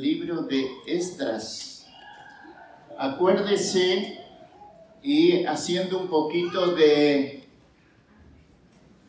Libro 0.00 0.42
de 0.42 0.66
Esdras. 0.86 1.86
Acuérdese 2.98 4.20
y 5.02 5.44
haciendo 5.44 5.98
un 5.98 6.08
poquito 6.08 6.74
de 6.74 7.46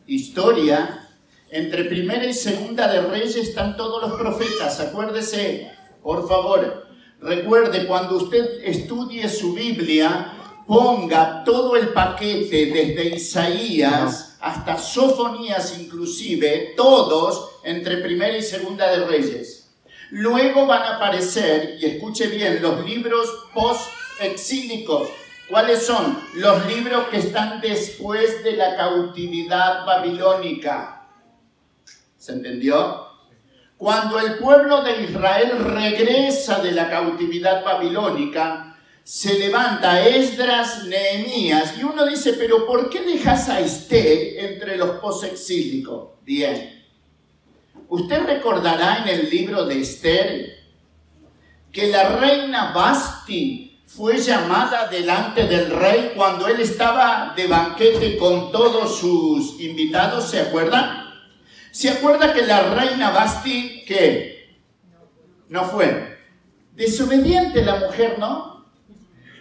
historia, 0.06 1.08
entre 1.50 1.84
primera 1.84 2.24
y 2.26 2.32
segunda 2.32 2.90
de 2.92 3.02
Reyes 3.02 3.36
están 3.36 3.76
todos 3.76 4.08
los 4.08 4.18
profetas. 4.18 4.80
Acuérdese, 4.80 5.72
por 6.02 6.28
favor, 6.28 6.86
recuerde 7.20 7.86
cuando 7.86 8.16
usted 8.16 8.62
estudie 8.64 9.28
su 9.28 9.54
Biblia, 9.54 10.32
ponga 10.66 11.44
todo 11.44 11.76
el 11.76 11.88
paquete 11.88 12.66
desde 12.66 13.16
Isaías 13.16 14.36
hasta 14.40 14.76
Sofonías 14.76 15.78
inclusive, 15.80 16.74
todos 16.76 17.50
entre 17.64 17.98
primera 17.98 18.36
y 18.36 18.42
segunda 18.42 18.90
de 18.90 19.06
Reyes. 19.06 19.55
Luego 20.10 20.66
van 20.66 20.82
a 20.82 20.96
aparecer, 20.96 21.76
y 21.80 21.86
escuche 21.86 22.28
bien, 22.28 22.62
los 22.62 22.84
libros 22.84 23.28
post-exílicos. 23.52 25.08
¿Cuáles 25.48 25.84
son? 25.84 26.18
Los 26.34 26.66
libros 26.66 27.08
que 27.08 27.18
están 27.18 27.60
después 27.60 28.42
de 28.42 28.52
la 28.52 28.76
cautividad 28.76 29.84
babilónica. 29.84 31.08
¿Se 32.16 32.32
entendió? 32.32 33.06
Cuando 33.76 34.18
el 34.18 34.38
pueblo 34.38 34.82
de 34.82 35.02
Israel 35.02 35.58
regresa 35.58 36.60
de 36.60 36.72
la 36.72 36.88
cautividad 36.88 37.64
babilónica, 37.64 38.76
se 39.04 39.38
levanta 39.38 40.04
Esdras, 40.04 40.84
Nehemías, 40.84 41.78
y 41.78 41.84
uno 41.84 42.06
dice, 42.06 42.32
pero 42.32 42.66
¿por 42.66 42.90
qué 42.90 43.02
dejas 43.02 43.48
a 43.48 43.60
Esther 43.60 44.38
entre 44.38 44.76
los 44.76 44.98
posexílicos? 44.98 46.14
Bien. 46.22 46.75
Usted 47.88 48.26
recordará 48.26 48.98
en 49.02 49.08
el 49.08 49.30
libro 49.30 49.64
de 49.64 49.80
Esther 49.80 50.56
que 51.70 51.86
la 51.88 52.16
reina 52.16 52.72
Basti 52.72 53.80
fue 53.86 54.18
llamada 54.18 54.88
delante 54.88 55.46
del 55.46 55.70
rey 55.70 56.12
cuando 56.16 56.48
él 56.48 56.60
estaba 56.60 57.32
de 57.36 57.46
banquete 57.46 58.16
con 58.16 58.50
todos 58.50 58.98
sus 58.98 59.60
invitados, 59.60 60.28
¿se 60.28 60.40
acuerdan? 60.40 61.14
¿Se 61.70 61.88
acuerda 61.90 62.32
que 62.32 62.42
la 62.42 62.74
reina 62.74 63.10
Basti, 63.10 63.84
¿qué? 63.86 64.56
No 65.48 65.64
fue. 65.64 66.18
Desobediente 66.74 67.64
la 67.64 67.76
mujer, 67.76 68.18
¿no? 68.18 68.66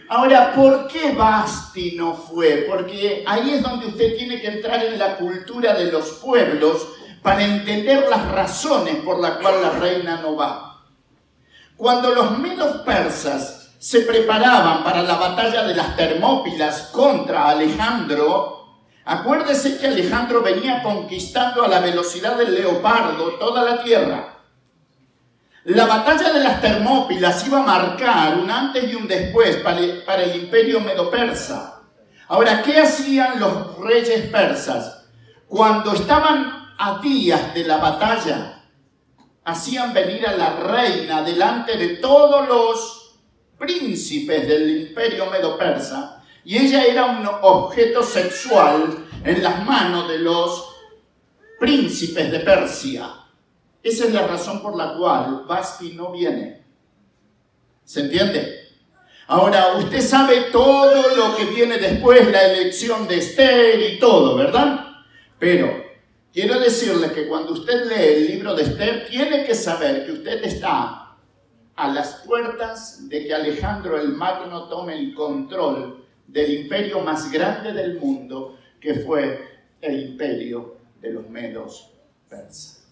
Ahora, 0.08 0.54
¿por 0.54 0.88
qué 0.88 1.14
Basti 1.14 1.94
no 1.96 2.14
fue? 2.14 2.68
Porque 2.70 3.23
ahí 3.26 3.52
es 3.52 3.64
donde 3.64 3.88
usted 3.88 4.16
tiene 4.16 4.40
que 4.40 4.48
entrar 4.48 4.86
en 4.86 5.00
la 5.00 5.18
cultura 5.18 5.73
de 5.73 5.92
los 5.92 6.12
pueblos 6.23 6.88
para 7.26 7.44
entender 7.44 8.08
las 8.08 8.31
razones 8.31 8.98
por 8.98 9.20
las 9.20 9.38
cuales 9.38 9.62
la 9.64 9.72
reina 9.80 10.22
no 10.22 10.36
va. 10.36 10.84
Cuando 11.76 12.12
los 12.12 12.38
medos 12.38 12.84
persas 12.84 13.72
se 13.80 14.02
preparaban 14.02 14.84
para 14.84 15.02
la 15.02 15.16
batalla 15.16 15.64
de 15.64 15.73
las 15.73 15.95
Termópilas 15.95 16.92
contra 16.92 17.50
Alejandro, 17.50 18.76
acuérdese 19.06 19.80
que 19.80 19.88
Alejandro 19.88 20.44
venía 20.44 20.84
conquistando 20.84 21.64
a 21.64 21.67
la 21.67 21.80
velocidad 21.80 22.38
del 22.38 22.54
leopardo 22.54 23.32
toda 23.39 23.64
la 23.64 23.82
tierra. 23.82 24.42
La 25.64 25.88
batalla 25.88 26.32
de 26.32 26.44
las 26.44 26.62
Termópilas 26.62 27.48
iba 27.48 27.58
a 27.58 27.66
marcar 27.66 28.38
un 28.38 28.52
antes 28.52 28.84
y 28.84 28.94
un 28.94 29.08
después 29.08 29.56
para 29.58 29.80
el, 29.80 30.04
para 30.04 30.22
el 30.22 30.44
imperio 30.44 30.80
medo-persa. 30.80 31.82
Ahora, 32.28 32.62
¿qué 32.62 32.80
hacían 32.82 33.39
los 33.39 33.80
reyes 33.80 34.30
persas? 34.30 35.08
Cuando 35.48 35.94
estaban 35.94 36.64
a 36.77 36.99
días 36.99 37.53
de 37.53 37.63
la 37.63 37.77
batalla, 37.77 38.63
hacían 39.43 39.93
venir 39.93 40.27
a 40.27 40.36
la 40.36 40.55
reina 40.58 41.21
delante 41.21 41.77
de 41.77 41.97
todos 41.97 42.47
los 42.47 43.15
príncipes 43.58 44.47
del 44.47 44.87
imperio 44.87 45.30
medo-persa, 45.30 46.23
y 46.43 46.58
ella 46.58 46.83
era 46.83 47.05
un 47.05 47.27
objeto 47.41 48.03
sexual 48.03 49.08
en 49.23 49.41
las 49.41 49.65
manos 49.65 50.08
de 50.09 50.19
los 50.19 50.75
príncipes 51.59 52.31
de 52.31 52.39
Persia. 52.39 53.09
Esa 53.81 54.05
es 54.05 54.13
la 54.13 54.27
razón 54.27 54.61
por 54.61 54.75
la 54.75 54.95
cual 54.95 55.43
Basti 55.47 55.93
no 55.93 56.11
viene. 56.11 56.63
¿Se 57.83 58.02
entiende? 58.02 58.65
Ahora, 59.27 59.75
usted 59.77 60.02
sabe 60.02 60.49
todo 60.52 61.15
lo 61.15 61.36
que 61.36 61.45
viene 61.45 61.77
después, 61.77 62.31
la 62.31 62.45
elección 62.45 63.07
de 63.07 63.17
Esther 63.17 63.93
y 63.93 63.99
todo, 63.99 64.36
¿verdad? 64.36 64.86
Pero 65.39 65.85
Quiero 66.36 66.60
decirle 66.60 67.14
que 67.14 67.30
cuando 67.30 67.54
usted 67.54 67.86
lee 67.86 68.14
el 68.14 68.28
libro 68.28 68.54
de 68.54 68.64
Esther, 68.64 69.08
tiene 69.08 69.46
que 69.46 69.56
saber 69.56 70.06
que 70.06 70.12
usted 70.12 70.44
está 70.44 71.16
a 71.78 71.88
las 71.88 72.23
puertas 72.26 73.08
de 73.08 73.26
que 73.26 73.34
Alejandro 73.34 73.98
el 73.98 74.10
Magno 74.10 74.68
tome 74.68 75.00
el 75.00 75.14
control 75.14 76.06
del 76.28 76.64
imperio 76.64 77.00
más 77.00 77.32
grande 77.32 77.72
del 77.72 78.02
mundo, 78.02 78.60
que 78.82 78.96
fue 78.96 79.48
el 79.80 80.10
imperio 80.10 80.76
de 81.00 81.14
los 81.14 81.30
medos 81.30 81.94
persas. 82.28 82.86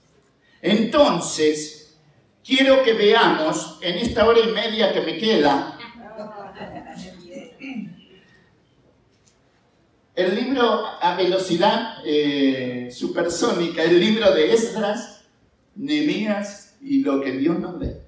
Entonces, 0.61 1.97
quiero 2.45 2.81
que 2.81 2.93
veamos 2.93 3.77
en 3.81 3.97
esta 3.97 4.25
hora 4.25 4.39
y 4.39 4.53
media 4.53 4.93
que 4.93 5.01
me 5.01 5.17
queda 5.17 5.77
El 10.15 10.35
libro 10.35 10.85
a 11.01 11.15
velocidad 11.15 11.97
eh, 12.05 12.89
supersónica, 12.91 13.83
el 13.83 13.99
libro 13.99 14.31
de 14.31 14.53
Esdras, 14.53 15.25
Nemías 15.75 16.75
y 16.81 16.99
lo 16.99 17.19
que 17.19 17.31
Dios 17.31 17.57
nos 17.57 17.79
dé. 17.79 18.03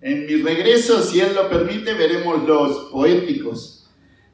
En 0.00 0.24
mi 0.26 0.40
regreso, 0.40 1.02
si 1.02 1.20
Él 1.20 1.34
lo 1.34 1.48
permite, 1.48 1.94
veremos 1.94 2.46
los 2.46 2.90
poéticos, 2.92 3.88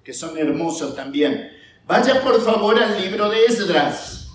que 0.04 0.12
son 0.12 0.36
hermosos 0.36 0.94
también. 0.94 1.50
Vaya 1.86 2.20
por 2.20 2.42
favor 2.44 2.78
al 2.78 3.00
libro 3.00 3.30
de 3.30 3.46
Esdras. 3.46 4.28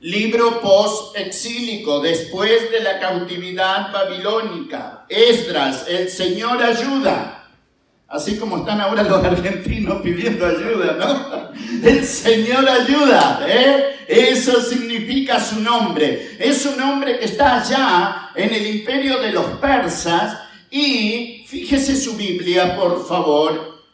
Libro 0.00 0.60
post-exílico, 0.60 2.00
después 2.00 2.70
de 2.70 2.80
la 2.80 3.00
cautividad 3.00 3.90
babilónica. 3.90 5.06
Esdras, 5.08 5.86
el 5.88 6.10
Señor 6.10 6.62
ayuda. 6.62 7.35
Así 8.08 8.36
como 8.38 8.58
están 8.58 8.80
ahora 8.80 9.02
los 9.02 9.24
argentinos 9.24 10.00
pidiendo 10.00 10.46
ayuda, 10.46 10.96
¿no? 10.96 11.50
El 11.82 12.04
Señor 12.04 12.68
ayuda, 12.68 13.44
¿eh? 13.48 13.96
Eso 14.06 14.60
significa 14.60 15.40
su 15.40 15.60
nombre. 15.60 16.36
Es 16.38 16.64
un 16.66 16.78
nombre 16.78 17.18
que 17.18 17.24
está 17.24 17.60
allá 17.60 18.30
en 18.36 18.54
el 18.54 18.64
imperio 18.64 19.20
de 19.20 19.32
los 19.32 19.46
persas 19.58 20.38
y 20.70 21.44
fíjese 21.48 21.96
su 21.96 22.16
Biblia, 22.16 22.76
por 22.76 23.04
favor. 23.04 23.84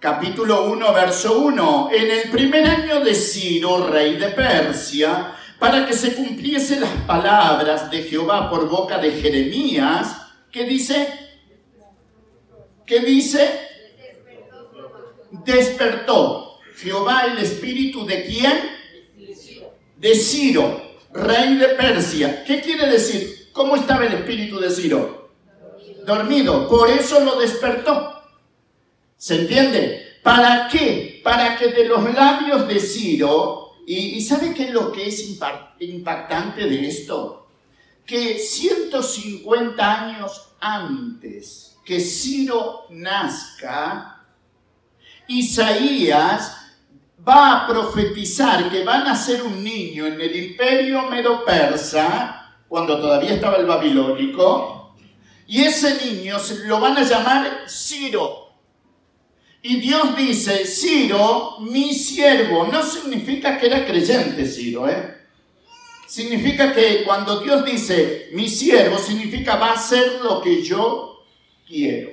Capítulo 0.00 0.64
1, 0.64 0.92
verso 0.92 1.38
1. 1.38 1.90
En 1.92 2.10
el 2.10 2.30
primer 2.30 2.66
año 2.66 3.00
de 3.00 3.14
Ciro, 3.14 3.86
rey 3.86 4.16
de 4.16 4.30
Persia, 4.30 5.34
para 5.60 5.86
que 5.86 5.92
se 5.92 6.14
cumpliese 6.14 6.80
las 6.80 6.90
palabras 7.06 7.90
de 7.92 8.02
Jehová 8.02 8.50
por 8.50 8.68
boca 8.68 8.98
de 8.98 9.12
Jeremías, 9.12 10.16
que 10.50 10.64
dice, 10.64 11.29
¿Qué 12.90 12.98
dice? 12.98 13.48
Despertó 15.44 16.58
Jehová 16.74 17.26
el 17.26 17.38
espíritu 17.38 18.04
de 18.04 18.24
quién? 18.24 18.52
De 19.96 20.16
Ciro, 20.16 20.96
rey 21.12 21.54
de 21.54 21.68
Persia. 21.68 22.42
¿Qué 22.42 22.60
quiere 22.60 22.88
decir? 22.88 23.50
¿Cómo 23.52 23.76
estaba 23.76 24.06
el 24.06 24.14
espíritu 24.14 24.58
de 24.58 24.70
Ciro? 24.70 25.30
Dormido. 26.04 26.68
Por 26.68 26.90
eso 26.90 27.20
lo 27.20 27.38
despertó. 27.38 28.24
¿Se 29.16 29.42
entiende? 29.42 30.16
¿Para 30.24 30.66
qué? 30.66 31.20
Para 31.22 31.56
que 31.56 31.68
de 31.68 31.84
los 31.84 32.12
labios 32.12 32.66
de 32.66 32.80
Ciro, 32.80 33.76
y, 33.86 34.20
¿sabe 34.20 34.52
qué 34.52 34.64
es 34.64 34.70
lo 34.72 34.90
que 34.90 35.06
es 35.06 35.24
impactante 35.78 36.66
de 36.66 36.88
esto? 36.88 37.46
Que 38.04 38.36
150 38.36 40.08
años 40.08 40.54
antes 40.58 41.69
que 41.90 41.98
Ciro 41.98 42.86
nazca, 42.90 44.22
Isaías 45.26 46.56
va 47.28 47.64
a 47.64 47.66
profetizar 47.66 48.70
que 48.70 48.84
va 48.84 49.00
a 49.00 49.04
nacer 49.06 49.42
un 49.42 49.64
niño 49.64 50.06
en 50.06 50.20
el 50.20 50.36
imperio 50.36 51.10
medo-persa, 51.10 52.60
cuando 52.68 53.00
todavía 53.00 53.34
estaba 53.34 53.56
el 53.56 53.66
babilónico, 53.66 54.94
y 55.48 55.62
ese 55.62 55.96
niño 56.06 56.36
lo 56.66 56.78
van 56.78 56.96
a 56.96 57.02
llamar 57.02 57.64
Ciro. 57.66 58.54
Y 59.60 59.80
Dios 59.80 60.16
dice, 60.16 60.66
Ciro, 60.66 61.56
mi 61.58 61.92
siervo, 61.92 62.68
no 62.68 62.84
significa 62.84 63.58
que 63.58 63.66
era 63.66 63.84
creyente 63.84 64.46
Ciro, 64.46 64.88
¿eh? 64.88 65.16
Significa 66.06 66.72
que 66.72 67.02
cuando 67.02 67.40
Dios 67.40 67.64
dice 67.64 68.28
mi 68.32 68.48
siervo, 68.48 68.96
significa 68.96 69.56
va 69.56 69.70
a 69.70 69.74
hacer 69.74 70.20
lo 70.22 70.40
que 70.40 70.62
yo 70.62 71.09
quiero. 71.70 72.10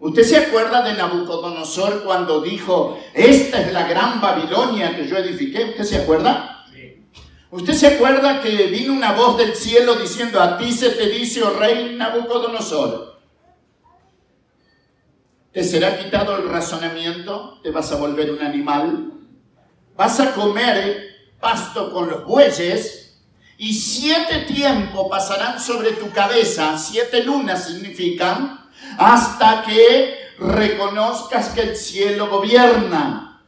¿Usted 0.00 0.24
se 0.24 0.36
acuerda 0.36 0.82
de 0.82 0.94
Nabucodonosor 0.94 2.02
cuando 2.02 2.40
dijo, 2.40 2.98
esta 3.14 3.62
es 3.62 3.72
la 3.72 3.86
gran 3.86 4.20
Babilonia 4.20 4.96
que 4.96 5.06
yo 5.06 5.16
edifiqué? 5.16 5.64
¿Usted 5.70 5.84
se 5.84 5.96
acuerda? 5.98 6.66
¿Usted 7.52 7.74
se 7.74 7.86
acuerda 7.86 8.40
que 8.42 8.66
vino 8.66 8.94
una 8.94 9.12
voz 9.12 9.38
del 9.38 9.54
cielo 9.54 9.94
diciendo, 9.94 10.40
a 10.40 10.58
ti 10.58 10.72
se 10.72 10.90
te 10.90 11.08
dice, 11.08 11.42
oh 11.42 11.50
rey 11.50 11.94
Nabucodonosor, 11.96 13.20
te 15.52 15.62
será 15.62 15.98
quitado 15.98 16.36
el 16.36 16.48
razonamiento, 16.48 17.60
te 17.62 17.70
vas 17.70 17.92
a 17.92 17.96
volver 17.96 18.32
un 18.32 18.40
animal, 18.40 19.12
vas 19.94 20.18
a 20.18 20.34
comer 20.34 21.10
pasto 21.38 21.92
con 21.92 22.08
los 22.08 22.24
bueyes 22.24 23.01
y 23.62 23.74
siete 23.74 24.40
tiempos 24.40 25.06
pasarán 25.08 25.60
sobre 25.60 25.92
tu 25.92 26.10
cabeza, 26.10 26.76
siete 26.76 27.22
lunas 27.22 27.68
significan, 27.68 28.68
hasta 28.98 29.62
que 29.62 30.16
reconozcas 30.36 31.50
que 31.50 31.60
el 31.60 31.76
cielo 31.76 32.28
gobierna. 32.28 33.40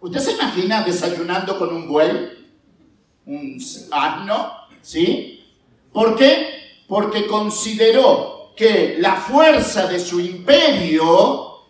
¿Usted 0.00 0.18
se 0.18 0.32
imagina 0.32 0.82
desayunando 0.82 1.56
con 1.56 1.72
un 1.72 1.86
buey? 1.86 2.48
Un 3.24 3.64
asno, 3.92 4.54
¿sí? 4.80 5.44
¿Por 5.92 6.16
qué? 6.16 6.82
Porque 6.88 7.28
consideró 7.28 8.52
que 8.56 8.96
la 8.98 9.14
fuerza 9.14 9.86
de 9.86 10.00
su 10.00 10.18
imperio 10.18 11.68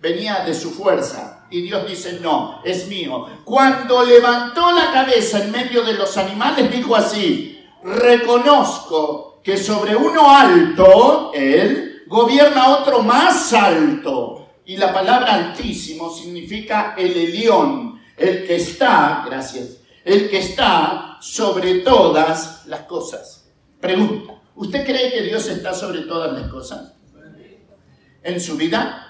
venía 0.00 0.40
de 0.40 0.54
su 0.54 0.72
fuerza. 0.72 1.29
Y 1.50 1.62
Dios 1.62 1.86
dice, 1.88 2.20
no, 2.22 2.60
es 2.64 2.86
mío. 2.86 3.26
Cuando 3.44 4.04
levantó 4.04 4.70
la 4.70 4.92
cabeza 4.92 5.42
en 5.42 5.50
medio 5.50 5.82
de 5.82 5.94
los 5.94 6.16
animales, 6.16 6.70
dijo 6.70 6.94
así, 6.94 7.64
reconozco 7.82 9.40
que 9.42 9.56
sobre 9.56 9.96
uno 9.96 10.30
alto, 10.30 11.32
él, 11.34 12.02
gobierna 12.06 12.68
otro 12.68 13.02
más 13.02 13.52
alto. 13.52 14.48
Y 14.64 14.76
la 14.76 14.92
palabra 14.92 15.34
altísimo 15.34 16.14
significa 16.14 16.94
el 16.96 17.16
Elión, 17.16 18.00
el 18.16 18.46
que 18.46 18.56
está, 18.56 19.24
gracias, 19.26 19.78
el 20.04 20.30
que 20.30 20.38
está 20.38 21.18
sobre 21.20 21.80
todas 21.80 22.66
las 22.66 22.82
cosas. 22.82 23.50
Pregunta, 23.80 24.40
¿usted 24.54 24.84
cree 24.84 25.10
que 25.12 25.22
Dios 25.22 25.48
está 25.48 25.74
sobre 25.74 26.02
todas 26.02 26.32
las 26.32 26.48
cosas? 26.50 26.94
¿En 28.22 28.40
su 28.40 28.56
vida? 28.56 29.09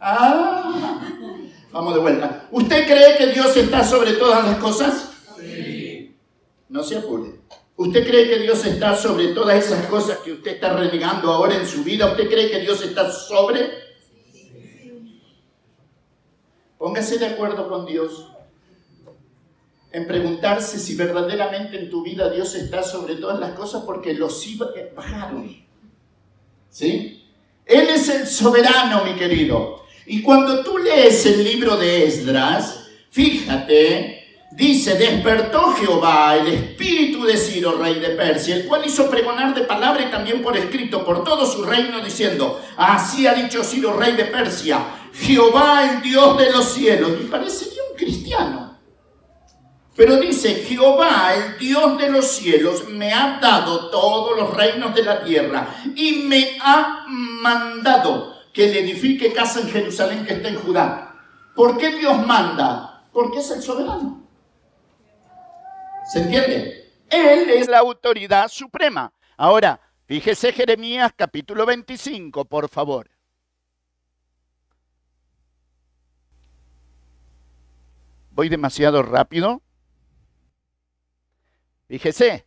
Ah, 0.00 1.00
vamos 1.72 1.94
de 1.94 2.00
vuelta. 2.00 2.48
¿Usted 2.50 2.86
cree 2.86 3.16
que 3.16 3.26
Dios 3.28 3.56
está 3.56 3.84
sobre 3.84 4.12
todas 4.12 4.44
las 4.44 4.56
cosas? 4.58 5.10
Sí. 5.38 6.14
No 6.68 6.82
se 6.82 6.98
apure. 6.98 7.40
¿Usted 7.76 8.06
cree 8.06 8.28
que 8.28 8.38
Dios 8.40 8.64
está 8.64 8.96
sobre 8.96 9.28
todas 9.28 9.64
esas 9.64 9.86
cosas 9.86 10.18
que 10.18 10.32
usted 10.32 10.52
está 10.52 10.72
renegando 10.72 11.32
ahora 11.32 11.56
en 11.56 11.66
su 11.66 11.84
vida? 11.84 12.10
¿Usted 12.10 12.28
cree 12.28 12.50
que 12.50 12.60
Dios 12.60 12.82
está 12.82 13.10
sobre? 13.10 13.70
Póngase 16.76 17.18
de 17.18 17.26
acuerdo 17.26 17.68
con 17.68 17.86
Dios 17.86 18.28
en 19.90 20.06
preguntarse 20.06 20.78
si 20.78 20.94
verdaderamente 20.94 21.78
en 21.78 21.90
tu 21.90 22.02
vida 22.02 22.30
Dios 22.30 22.54
está 22.54 22.82
sobre 22.82 23.16
todas 23.16 23.40
las 23.40 23.52
cosas 23.52 23.82
porque 23.84 24.12
los 24.12 24.46
bajaron. 24.94 25.56
¿Sí? 26.70 27.24
Él 27.64 27.88
es 27.88 28.08
el 28.08 28.26
soberano, 28.26 29.04
mi 29.04 29.14
querido. 29.14 29.84
Y 30.08 30.22
cuando 30.22 30.64
tú 30.64 30.78
lees 30.78 31.24
el 31.26 31.44
libro 31.44 31.76
de 31.76 32.06
Esdras, 32.06 32.88
fíjate 33.10 34.18
Dice, 34.50 34.94
despertó 34.94 35.72
Jehová 35.74 36.34
el 36.34 36.48
espíritu 36.48 37.24
de 37.24 37.36
Ciro, 37.36 37.76
rey 37.78 38.00
de 38.00 38.10
Persia, 38.10 38.56
el 38.56 38.66
cual 38.66 38.82
hizo 38.86 39.10
pregonar 39.10 39.54
de 39.54 39.60
palabra 39.60 40.02
y 40.02 40.10
también 40.10 40.42
por 40.42 40.56
escrito 40.56 41.04
por 41.04 41.22
todo 41.22 41.44
su 41.44 41.64
reino, 41.64 42.00
diciendo, 42.00 42.60
así 42.76 43.26
ha 43.26 43.34
dicho 43.34 43.62
Ciro, 43.62 43.92
rey 43.92 44.16
de 44.16 44.24
Persia, 44.24 44.80
Jehová 45.12 45.90
el 45.92 46.02
Dios 46.02 46.38
de 46.38 46.50
los 46.50 46.64
cielos. 46.64 47.12
Y 47.20 47.24
parecería 47.24 47.82
un 47.90 47.96
cristiano. 47.96 48.78
Pero 49.94 50.16
dice, 50.16 50.64
Jehová 50.66 51.34
el 51.34 51.58
Dios 51.58 51.98
de 51.98 52.10
los 52.10 52.26
cielos 52.26 52.88
me 52.88 53.12
ha 53.12 53.38
dado 53.42 53.90
todos 53.90 54.36
los 54.36 54.54
reinos 54.54 54.94
de 54.94 55.02
la 55.02 55.22
tierra 55.22 55.68
y 55.94 56.24
me 56.26 56.56
ha 56.62 57.04
mandado 57.06 58.37
que 58.52 58.66
le 58.68 58.80
edifique 58.80 59.32
casa 59.32 59.60
en 59.60 59.68
Jerusalén 59.68 60.24
que 60.26 60.34
está 60.34 60.48
en 60.48 60.56
Judá. 60.56 61.14
¿Por 61.54 61.78
qué 61.78 61.96
Dios 61.96 62.26
manda? 62.26 63.08
Porque 63.12 63.38
es 63.38 63.50
el 63.50 63.62
soberano. 63.62 64.26
¿Se 66.12 66.20
entiende? 66.20 66.92
Él 67.10 67.50
es 67.50 67.68
la 67.68 67.78
autoridad 67.78 68.48
suprema. 68.48 69.12
Ahora, 69.36 69.80
fíjese 70.06 70.52
Jeremías 70.52 71.12
capítulo 71.16 71.66
25, 71.66 72.44
por 72.44 72.68
favor. 72.68 73.10
¿Voy 78.30 78.48
demasiado 78.48 79.02
rápido? 79.02 79.62
Fíjese, 81.88 82.46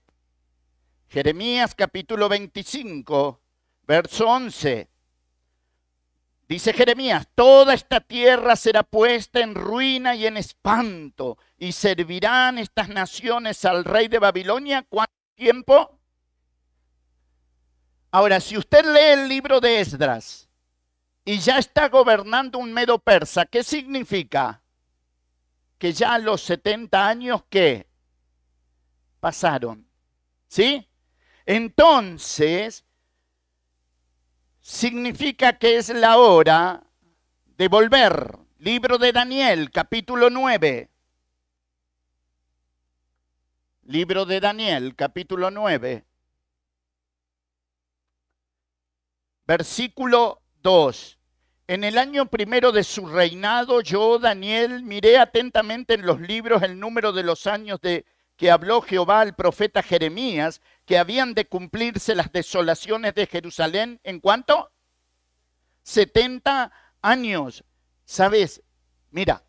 Jeremías 1.09 1.75
capítulo 1.75 2.29
25, 2.29 3.41
verso 3.87 4.27
11. 4.27 4.90
Dice 6.51 6.73
Jeremías, 6.73 7.29
toda 7.33 7.73
esta 7.73 8.01
tierra 8.01 8.57
será 8.57 8.83
puesta 8.83 9.39
en 9.39 9.55
ruina 9.55 10.15
y 10.15 10.27
en 10.27 10.35
espanto, 10.35 11.37
y 11.57 11.71
servirán 11.71 12.57
estas 12.57 12.89
naciones 12.89 13.63
al 13.63 13.85
rey 13.85 14.09
de 14.09 14.19
Babilonia. 14.19 14.85
¿Cuánto 14.89 15.13
tiempo? 15.33 15.97
Ahora, 18.11 18.41
si 18.41 18.57
usted 18.57 18.83
lee 18.83 19.21
el 19.21 19.29
libro 19.29 19.61
de 19.61 19.79
Esdras 19.79 20.49
y 21.23 21.39
ya 21.39 21.57
está 21.57 21.87
gobernando 21.87 22.59
un 22.59 22.73
medo 22.73 22.99
persa, 22.99 23.45
¿qué 23.45 23.63
significa? 23.63 24.61
Que 25.77 25.93
ya 25.93 26.17
los 26.17 26.41
70 26.41 27.07
años 27.07 27.43
que 27.49 27.87
pasaron. 29.21 29.87
¿Sí? 30.49 30.85
Entonces, 31.45 32.83
significa 34.61 35.57
que 35.57 35.77
es 35.77 35.89
la 35.89 36.17
hora 36.17 36.83
de 37.57 37.67
volver. 37.67 38.37
Libro 38.59 38.97
de 38.97 39.11
Daniel, 39.11 39.71
capítulo 39.71 40.29
9. 40.29 40.89
Libro 43.83 44.25
de 44.25 44.39
Daniel, 44.39 44.95
capítulo 44.95 45.49
9. 45.49 46.05
Versículo 49.47 50.41
2. 50.61 51.17
En 51.67 51.83
el 51.83 51.97
año 51.97 52.27
primero 52.27 52.71
de 52.71 52.83
su 52.83 53.07
reinado, 53.07 53.81
yo, 53.81 54.19
Daniel, 54.19 54.83
miré 54.83 55.17
atentamente 55.17 55.95
en 55.95 56.05
los 56.05 56.21
libros 56.21 56.61
el 56.61 56.79
número 56.79 57.11
de 57.11 57.23
los 57.23 57.47
años 57.47 57.81
de 57.81 58.05
que 58.41 58.49
habló 58.49 58.81
Jehová 58.81 59.21
al 59.21 59.35
profeta 59.35 59.83
Jeremías, 59.83 60.61
que 60.87 60.97
habían 60.97 61.35
de 61.35 61.45
cumplirse 61.45 62.15
las 62.15 62.31
desolaciones 62.31 63.13
de 63.13 63.27
Jerusalén. 63.27 63.99
¿En 64.03 64.19
cuánto? 64.19 64.71
70 65.83 66.71
años. 67.03 67.63
¿Sabes? 68.03 68.63
Mira, 69.11 69.43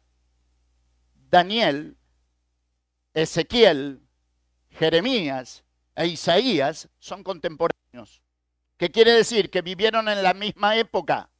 Daniel, 1.30 1.96
Ezequiel, 3.14 4.02
Jeremías 4.68 5.64
e 5.94 6.08
Isaías 6.08 6.90
son 6.98 7.24
contemporáneos. 7.24 8.22
¿Qué 8.76 8.90
quiere 8.90 9.12
decir? 9.12 9.48
Que 9.48 9.62
vivieron 9.62 10.06
en 10.10 10.22
la 10.22 10.34
misma 10.34 10.76
época. 10.76 11.30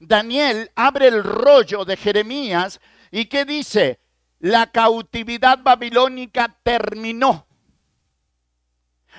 Daniel 0.00 0.72
abre 0.74 1.06
el 1.06 1.22
rollo 1.22 1.84
de 1.84 1.96
Jeremías 1.96 2.80
y 3.12 3.26
¿qué 3.26 3.44
dice? 3.44 4.00
La 4.40 4.72
cautividad 4.72 5.58
babilónica 5.62 6.58
terminó. 6.62 7.46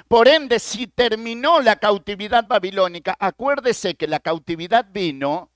Por 0.08 0.28
ende, 0.28 0.60
si 0.60 0.88
terminó 0.88 1.62
la 1.62 1.78
cautividad 1.78 2.48
babilónica, 2.48 3.16
acuérdese 3.20 3.96
que 3.96 4.08
la 4.08 4.20
cautividad 4.20 4.88
vino 4.92 5.52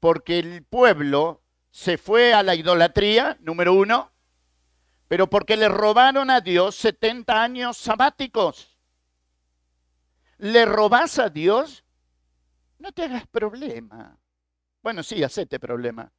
porque 0.00 0.38
el 0.38 0.64
pueblo 0.64 1.42
se 1.70 1.98
fue 1.98 2.34
a 2.34 2.42
la 2.42 2.54
idolatría, 2.54 3.38
número 3.40 3.74
uno, 3.74 4.10
pero 5.06 5.28
porque 5.28 5.56
le 5.56 5.68
robaron 5.68 6.30
a 6.30 6.40
Dios 6.40 6.74
70 6.76 7.42
años 7.42 7.76
sabáticos. 7.76 8.76
¿Le 10.38 10.64
robas 10.64 11.18
a 11.18 11.28
Dios? 11.28 11.84
No 12.78 12.92
te 12.92 13.04
hagas 13.04 13.26
problema. 13.28 14.18
Bueno, 14.82 15.02
sí, 15.02 15.22
hacete 15.22 15.60
problema. 15.60 16.10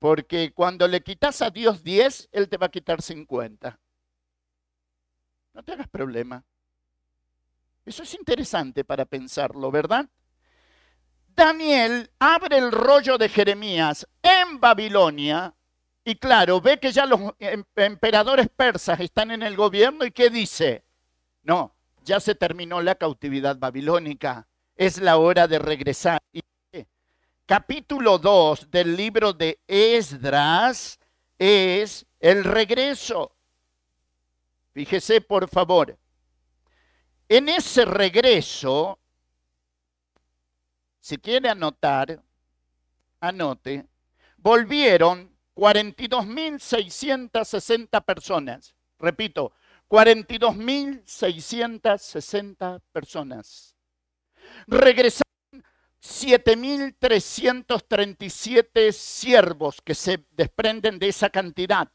Porque 0.00 0.52
cuando 0.52 0.88
le 0.88 1.02
quitas 1.02 1.42
a 1.42 1.50
Dios 1.50 1.84
10, 1.84 2.30
Él 2.32 2.48
te 2.48 2.56
va 2.56 2.66
a 2.66 2.70
quitar 2.70 3.02
50. 3.02 3.78
No 5.52 5.62
te 5.62 5.72
hagas 5.72 5.88
problema. 5.88 6.42
Eso 7.84 8.02
es 8.02 8.14
interesante 8.14 8.82
para 8.82 9.04
pensarlo, 9.04 9.70
¿verdad? 9.70 10.08
Daniel 11.28 12.10
abre 12.18 12.56
el 12.56 12.72
rollo 12.72 13.18
de 13.18 13.28
Jeremías 13.28 14.08
en 14.22 14.58
Babilonia 14.58 15.54
y 16.02 16.14
claro, 16.14 16.62
ve 16.62 16.80
que 16.80 16.92
ya 16.92 17.04
los 17.04 17.20
em, 17.38 17.62
emperadores 17.76 18.48
persas 18.48 19.00
están 19.00 19.30
en 19.30 19.42
el 19.42 19.54
gobierno 19.54 20.06
y 20.06 20.12
¿qué 20.12 20.30
dice? 20.30 20.82
No, 21.42 21.74
ya 22.04 22.20
se 22.20 22.34
terminó 22.34 22.80
la 22.80 22.94
cautividad 22.94 23.58
babilónica, 23.58 24.48
es 24.76 24.98
la 24.98 25.18
hora 25.18 25.46
de 25.46 25.58
regresar. 25.58 26.22
Capítulo 27.50 28.14
2 28.16 28.70
del 28.70 28.96
libro 28.96 29.32
de 29.32 29.58
Esdras 29.66 31.00
es 31.36 32.06
el 32.20 32.44
regreso. 32.44 33.34
Fíjese, 34.72 35.20
por 35.20 35.48
favor. 35.48 35.98
En 37.28 37.48
ese 37.48 37.84
regreso, 37.84 39.00
si 41.00 41.18
quiere 41.18 41.48
anotar, 41.48 42.22
anote, 43.18 43.84
volvieron 44.36 45.36
42.660 45.56 48.04
personas. 48.04 48.76
Repito, 48.96 49.50
42.660 49.88 52.80
personas. 52.92 53.74
Regresaron 54.68 55.29
7.337 56.02 58.92
siervos 58.92 59.80
que 59.82 59.94
se 59.94 60.24
desprenden 60.32 60.98
de 60.98 61.08
esa 61.08 61.30
cantidad. 61.30 61.90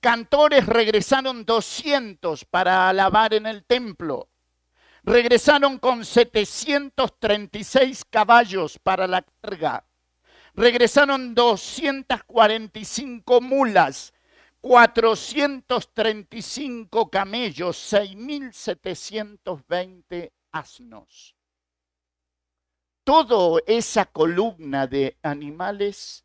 Cantores 0.00 0.66
regresaron 0.66 1.44
200 1.46 2.44
para 2.44 2.90
alabar 2.90 3.32
en 3.32 3.46
el 3.46 3.64
templo. 3.64 4.28
Regresaron 5.02 5.78
con 5.78 6.04
736 6.04 8.04
caballos 8.10 8.78
para 8.78 9.06
la 9.06 9.24
carga. 9.40 9.86
Regresaron 10.54 11.34
245 11.34 13.40
mulas, 13.40 14.12
435 14.60 17.10
camellos, 17.10 17.92
6.720 17.92 20.30
asnos. 20.52 21.34
Toda 23.04 23.60
esa 23.66 24.06
columna 24.06 24.86
de 24.86 25.18
animales 25.22 26.24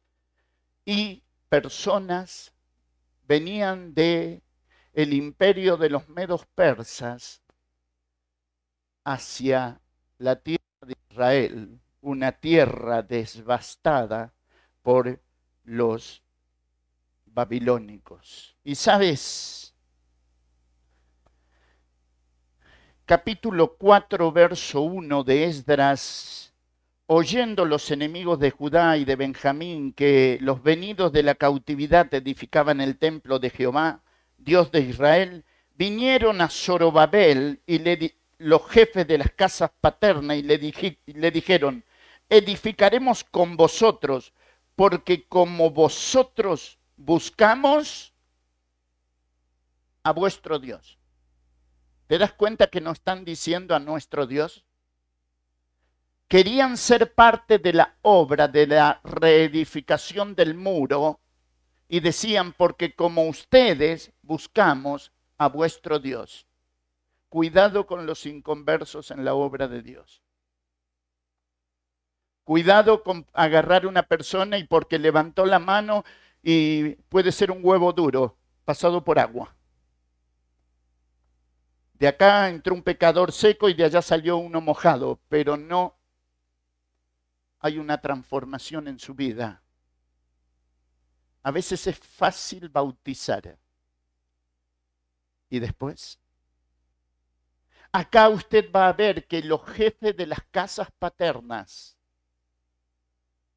y 0.86 1.21
personas 1.50 2.53
venían 3.27 3.93
de 3.93 4.41
el 4.93 5.13
imperio 5.13 5.77
de 5.77 5.89
los 5.89 6.07
medos 6.09 6.45
persas 6.55 7.41
hacia 9.03 9.81
la 10.17 10.38
tierra 10.38 10.63
de 10.86 10.95
Israel, 11.12 11.79
una 12.01 12.31
tierra 12.31 13.01
devastada 13.01 14.33
por 14.81 15.21
los 15.63 16.24
babilónicos. 17.25 18.55
Y 18.63 18.75
sabes, 18.75 19.74
capítulo 23.05 23.75
4, 23.75 24.31
verso 24.31 24.81
1 24.81 25.24
de 25.24 25.43
Esdras, 25.45 26.49
oyendo 27.12 27.66
los 27.66 27.89
enemigos 27.89 28.38
de 28.38 28.51
Judá 28.51 28.96
y 28.96 29.04
de 29.04 29.16
Benjamín 29.16 29.94
que 29.94 30.38
los 30.42 30.62
venidos 30.62 31.12
de 31.12 31.24
la 31.24 31.34
cautividad 31.34 32.13
edificaban 32.13 32.82
el 32.82 33.00
templo 33.00 33.39
de 33.39 33.50
Jehová, 33.50 34.04
Dios 34.38 34.72
de 34.72 34.82
Israel, 34.82 35.44
vinieron 35.74 36.39
a 36.39 36.50
Zorobabel 36.50 37.62
y 37.66 37.80
le, 37.80 38.16
los 38.38 38.63
jefes 38.70 39.08
de 39.08 39.18
las 39.18 39.32
casas 39.32 39.72
paternas 39.82 40.38
y 40.38 40.44
le, 40.44 40.60
le 41.08 41.32
dijeron, 41.32 41.84
edificaremos 42.30 43.24
con 43.24 43.58
vosotros, 43.58 44.32
porque 44.75 45.28
como 45.28 45.72
vosotros 45.72 46.78
buscamos 46.96 48.13
a 50.04 50.12
vuestro 50.12 50.60
Dios. 50.60 51.00
¿Te 52.06 52.20
das 52.20 52.34
cuenta 52.34 52.68
que 52.68 52.82
no 52.82 52.92
están 52.92 53.25
diciendo 53.25 53.74
a 53.74 53.80
nuestro 53.80 54.28
Dios? 54.28 54.63
Querían 56.29 56.77
ser 56.77 57.15
parte 57.15 57.57
de 57.57 57.74
la 57.74 57.95
obra 58.03 58.48
de 58.48 58.67
la 58.67 59.01
reedificación 59.03 60.36
del 60.36 60.53
muro 60.53 61.19
y 61.88 62.01
decían, 62.01 62.53
porque 62.53 62.93
como 62.93 63.27
ustedes 63.27 64.13
buscamos 64.21 65.12
a 65.39 65.50
vuestro 65.50 65.98
Dios. 65.98 66.45
Cuidado 67.29 67.88
con 67.88 68.05
los 68.05 68.27
inconversos 68.27 69.09
en 69.09 69.25
la 69.25 69.33
obra 69.33 69.67
de 69.67 69.81
Dios. 69.81 70.21
Cuidado 72.43 73.01
con 73.01 73.25
agarrar 73.33 73.88
una 73.88 74.03
persona 74.03 74.59
y 74.59 74.65
porque 74.65 75.00
levantó 75.00 75.48
la 75.48 75.57
mano 75.57 76.03
y 76.43 76.91
puede 77.09 77.31
ser 77.31 77.50
un 77.50 77.62
huevo 77.63 77.91
duro 77.91 78.38
pasado 78.65 79.03
por 79.03 79.17
agua. 79.17 79.55
De 81.95 82.07
acá 82.07 82.50
entró 82.50 82.75
un 82.75 82.83
pecador 82.83 83.31
seco 83.31 83.67
y 83.67 83.74
de 83.74 83.86
allá 83.86 84.03
salió 84.03 84.38
uno 84.38 84.62
mojado, 84.62 85.19
pero 85.27 85.57
no 85.57 85.99
hay 87.60 87.78
una 87.78 88.00
transformación 88.00 88.88
en 88.88 89.00
su 89.00 89.13
vida. 89.13 89.62
A 91.44 91.51
veces 91.51 91.88
es 91.88 91.98
fácil 91.98 92.70
bautizar. 92.70 93.58
¿Y 95.50 95.60
después? 95.60 96.20
Acá 97.92 98.30
usted 98.30 98.72
va 98.72 98.88
a 98.88 98.94
ver 98.94 99.28
que 99.28 99.42
los 99.42 99.66
jefes 99.66 100.16
de 100.16 100.28
las 100.28 100.42
casas 100.51 100.89
paternas, 101.00 101.98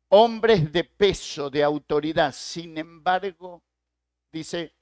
hombres 0.09 0.73
de 0.73 0.85
peso, 0.85 1.51
de 1.51 1.63
autoridad, 1.63 2.33
sin 2.33 2.79
embargo, 2.79 3.63
dice, 4.33 4.75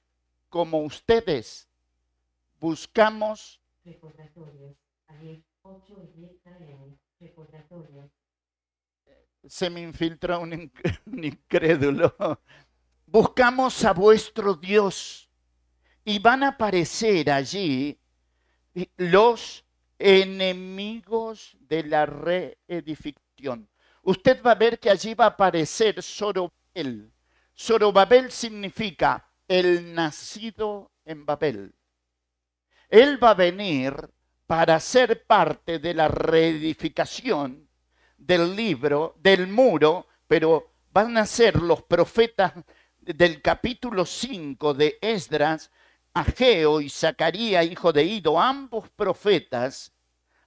como 0.49 0.79
ustedes 0.83 1.67
buscamos 2.59 3.59
Se 9.47 9.69
me 9.69 9.81
infiltra 9.81 10.37
un, 10.39 10.71
incrédulo. 11.05 12.15
Buscamos 13.05 13.83
a 13.83 13.93
vuestro 13.93 14.55
Dios 14.55 15.29
y 16.05 16.19
van 16.19 16.43
a 16.43 16.49
aparecer 16.49 17.29
allí 17.29 17.97
los 18.97 19.65
enemigos 19.99 21.57
de 21.59 21.83
la 21.83 22.05
reedificación. 22.05 23.67
Usted 24.03 24.41
va 24.41 24.51
a 24.51 24.55
ver 24.55 24.79
que 24.79 24.89
allí 24.89 25.13
va 25.13 25.25
a 25.25 25.29
aparecer 25.29 26.01
Zorobabel. 26.01 27.11
Zorobabel 27.55 28.31
significa 28.31 29.27
el 29.47 29.93
nacido 29.93 30.91
en 31.05 31.25
Babel. 31.25 31.75
Él 32.89 33.23
va 33.23 33.31
a 33.31 33.35
venir 33.35 33.93
para 34.47 34.79
ser 34.79 35.25
parte 35.25 35.79
de 35.79 35.93
la 35.93 36.07
reedificación 36.07 37.69
del 38.21 38.55
libro, 38.55 39.15
del 39.19 39.47
muro, 39.47 40.07
pero 40.27 40.73
van 40.93 41.17
a 41.17 41.25
ser 41.25 41.61
los 41.61 41.81
profetas 41.83 42.53
del 42.99 43.41
capítulo 43.41 44.05
5 44.05 44.73
de 44.75 44.97
Esdras 45.01 45.71
Ageo 46.13 46.81
y 46.81 46.89
Zacarías, 46.89 47.65
hijo 47.65 47.91
de 47.91 48.03
Ido, 48.03 48.39
ambos 48.39 48.89
profetas, 48.89 49.93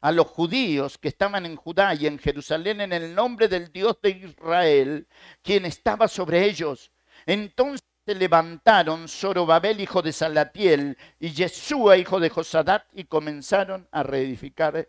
a 0.00 0.12
los 0.12 0.26
judíos 0.26 0.98
que 0.98 1.08
estaban 1.08 1.46
en 1.46 1.56
Judá 1.56 1.94
y 1.94 2.06
en 2.06 2.18
Jerusalén 2.18 2.82
en 2.82 2.92
el 2.92 3.14
nombre 3.14 3.48
del 3.48 3.72
Dios 3.72 3.98
de 4.02 4.10
Israel, 4.10 5.08
quien 5.42 5.64
estaba 5.64 6.08
sobre 6.08 6.44
ellos. 6.44 6.92
Entonces 7.24 7.86
se 8.04 8.14
levantaron 8.14 9.08
Zorobabel, 9.08 9.80
hijo 9.80 10.02
de 10.02 10.12
Salatiel, 10.12 10.98
y 11.18 11.32
Yeshua, 11.32 11.96
hijo 11.96 12.20
de 12.20 12.28
Josadat, 12.28 12.84
y 12.92 13.04
comenzaron 13.04 13.88
a 13.90 14.02
reedificar 14.02 14.86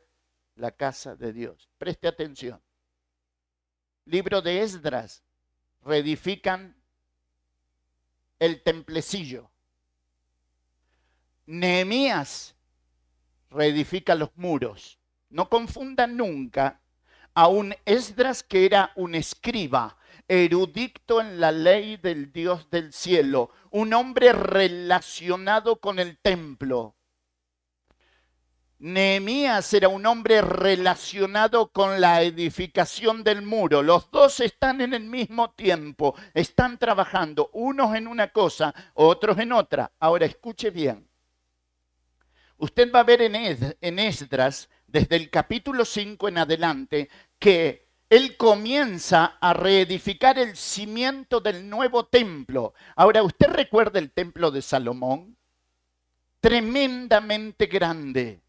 la 0.56 0.72
casa 0.72 1.16
de 1.16 1.32
Dios. 1.32 1.70
Preste 1.78 2.10
atención. 2.10 2.65
Libro 4.06 4.42
de 4.42 4.62
Esdras. 4.62 5.24
Reedifican 5.82 6.76
el 8.40 8.62
templecillo. 8.62 9.50
Nehemías 11.46 12.56
reedifica 13.50 14.16
los 14.16 14.30
muros. 14.36 15.00
No 15.30 15.50
confundan 15.50 16.18
nunca 16.18 16.82
a 17.34 17.48
un 17.48 17.76
Esdras 17.86 18.44
que 18.44 18.66
era 18.66 18.92
un 18.96 19.16
escriba, 19.16 19.98
erudito 20.28 21.20
en 21.20 21.40
la 21.40 21.52
ley 21.52 21.98
del 21.98 22.32
Dios 22.32 22.70
del 22.70 22.94
cielo, 22.94 23.52
un 23.72 23.94
hombre 23.94 24.34
relacionado 24.34 25.80
con 25.80 26.00
el 26.00 26.18
templo. 26.18 26.96
Nehemías 28.80 29.74
era 29.74 29.88
un 29.88 30.06
hombre 30.06 30.42
relacionado 30.42 31.72
con 31.72 32.02
la 32.02 32.22
edificación 32.22 33.24
del 33.24 33.42
muro. 33.42 33.82
Los 33.82 34.12
dos 34.12 34.42
están 34.42 34.82
en 34.82 34.94
el 34.94 35.04
mismo 35.04 35.52
tiempo, 35.52 36.14
están 36.34 36.78
trabajando, 36.78 37.50
unos 37.54 37.96
en 37.96 38.08
una 38.08 38.34
cosa, 38.34 38.76
otros 38.94 39.40
en 39.40 39.54
otra. 39.54 39.92
Ahora 40.00 40.26
escuche 40.26 40.72
bien. 40.72 41.08
Usted 42.58 42.92
va 42.92 43.00
a 43.00 43.04
ver 43.04 43.22
en, 43.22 44.00
Esdras, 44.00 44.70
desde 44.88 45.16
el 45.16 45.30
capítulo 45.30 45.86
5 45.86 46.28
en 46.28 46.38
adelante, 46.38 47.10
que 47.40 47.88
él 48.10 48.38
comienza 48.38 49.38
a 49.40 49.54
reedificar 49.54 50.38
el 50.38 50.56
cimiento 50.56 51.40
del 51.40 51.70
nuevo 51.70 52.06
templo. 52.06 52.74
Ahora, 52.96 53.24
¿usted 53.24 53.48
recuerda 53.48 54.00
el 54.00 54.12
templo 54.12 54.52
de 54.52 54.62
Salomón? 54.62 55.38
Tremendamente 56.40 57.66
grande. 57.66 58.45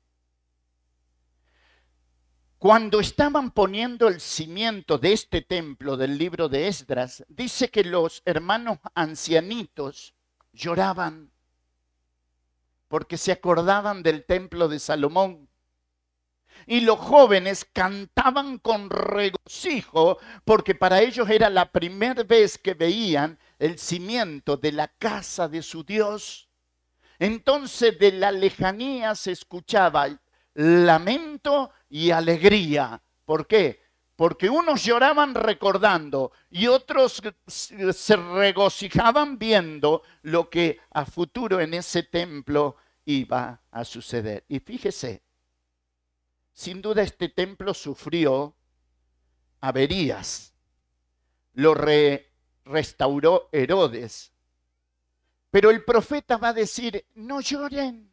Cuando 2.66 2.98
estaban 2.98 3.52
poniendo 3.52 4.08
el 4.08 4.20
cimiento 4.20 4.98
de 4.98 5.12
este 5.12 5.40
templo 5.40 5.96
del 5.96 6.18
libro 6.18 6.48
de 6.48 6.66
Esdras, 6.66 7.24
dice 7.28 7.70
que 7.70 7.84
los 7.84 8.22
hermanos 8.24 8.80
ancianitos 8.92 10.14
lloraban 10.52 11.30
porque 12.88 13.18
se 13.18 13.30
acordaban 13.30 14.02
del 14.02 14.24
templo 14.24 14.66
de 14.66 14.80
Salomón. 14.80 15.48
Y 16.66 16.80
los 16.80 16.98
jóvenes 16.98 17.64
cantaban 17.72 18.58
con 18.58 18.90
regocijo 18.90 20.18
porque 20.44 20.74
para 20.74 21.00
ellos 21.02 21.30
era 21.30 21.48
la 21.48 21.70
primera 21.70 22.24
vez 22.24 22.58
que 22.58 22.74
veían 22.74 23.38
el 23.60 23.78
cimiento 23.78 24.56
de 24.56 24.72
la 24.72 24.88
casa 24.88 25.46
de 25.46 25.62
su 25.62 25.84
Dios. 25.84 26.48
Entonces 27.20 27.96
de 27.96 28.10
la 28.10 28.32
lejanía 28.32 29.14
se 29.14 29.30
escuchaba 29.30 30.18
lamento 30.56 31.70
y 31.88 32.10
alegría. 32.10 33.02
¿Por 33.24 33.46
qué? 33.46 33.80
Porque 34.16 34.48
unos 34.48 34.84
lloraban 34.84 35.34
recordando 35.34 36.32
y 36.50 36.68
otros 36.68 37.22
se 37.46 38.16
regocijaban 38.16 39.38
viendo 39.38 40.02
lo 40.22 40.48
que 40.48 40.80
a 40.90 41.04
futuro 41.04 41.60
en 41.60 41.74
ese 41.74 42.02
templo 42.02 42.76
iba 43.04 43.60
a 43.70 43.84
suceder. 43.84 44.44
Y 44.48 44.60
fíjese, 44.60 45.22
sin 46.52 46.80
duda 46.80 47.02
este 47.02 47.28
templo 47.28 47.74
sufrió 47.74 48.56
averías. 49.60 50.54
Lo 51.52 51.74
restauró 52.64 53.48
Herodes. 53.52 54.32
Pero 55.50 55.70
el 55.70 55.84
profeta 55.84 56.36
va 56.36 56.48
a 56.48 56.52
decir, 56.52 57.06
no 57.14 57.40
lloren. 57.40 58.10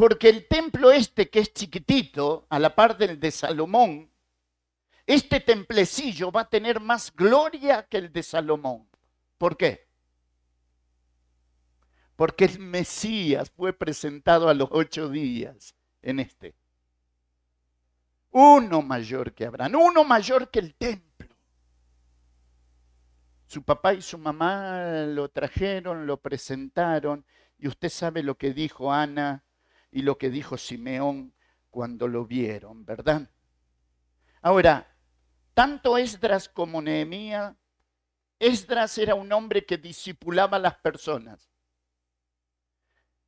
Porque 0.00 0.30
el 0.30 0.48
templo 0.48 0.90
este 0.90 1.28
que 1.28 1.40
es 1.40 1.52
chiquitito, 1.52 2.46
a 2.48 2.58
la 2.58 2.74
par 2.74 2.96
del 2.96 3.20
de 3.20 3.30
Salomón, 3.30 4.10
este 5.04 5.40
templecillo 5.40 6.32
va 6.32 6.40
a 6.40 6.48
tener 6.48 6.80
más 6.80 7.14
gloria 7.14 7.86
que 7.86 7.98
el 7.98 8.10
de 8.10 8.22
Salomón. 8.22 8.88
¿Por 9.36 9.58
qué? 9.58 9.86
Porque 12.16 12.46
el 12.46 12.60
Mesías 12.60 13.50
fue 13.50 13.74
presentado 13.74 14.48
a 14.48 14.54
los 14.54 14.70
ocho 14.72 15.10
días 15.10 15.74
en 16.00 16.20
este 16.20 16.54
uno 18.30 18.80
mayor 18.80 19.34
que 19.34 19.44
Abraham, 19.44 19.74
uno 19.74 20.02
mayor 20.04 20.50
que 20.50 20.60
el 20.60 20.76
templo. 20.76 21.28
Su 23.44 23.62
papá 23.62 23.92
y 23.92 24.00
su 24.00 24.16
mamá 24.16 25.04
lo 25.08 25.28
trajeron, 25.28 26.06
lo 26.06 26.16
presentaron, 26.16 27.26
y 27.58 27.68
usted 27.68 27.90
sabe 27.90 28.22
lo 28.22 28.38
que 28.38 28.54
dijo 28.54 28.90
Ana 28.90 29.44
y 29.90 30.02
lo 30.02 30.18
que 30.18 30.30
dijo 30.30 30.56
Simeón 30.56 31.34
cuando 31.70 32.08
lo 32.08 32.24
vieron, 32.26 32.84
¿verdad? 32.84 33.28
Ahora, 34.42 34.96
tanto 35.54 35.98
Esdras 35.98 36.48
como 36.48 36.80
Nehemías, 36.80 37.54
Esdras 38.38 38.96
era 38.98 39.14
un 39.14 39.32
hombre 39.32 39.66
que 39.66 39.76
discipulaba 39.76 40.56
a 40.56 40.60
las 40.60 40.76
personas. 40.76 41.50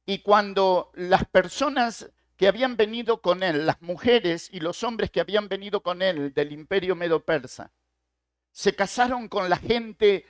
Y 0.07 0.21
cuando 0.21 0.91
las 0.95 1.27
personas 1.27 2.11
que 2.37 2.49
habían 2.49 2.77
venido 2.77 3.21
con 3.21 3.43
él, 3.43 3.67
las 3.67 3.81
mujeres 3.83 4.49
y 4.53 4.61
los 4.61 4.83
hombres 4.83 5.11
que 5.11 5.21
habían 5.21 5.49
venido 5.49 5.83
con 5.83 6.03
él 6.03 6.33
del 6.33 6.53
imperio 6.53 6.97
medo-persa, 6.97 7.73
se 8.51 8.75
casaron 8.75 9.29
con 9.29 9.49
la 9.49 9.57
gente 9.57 10.27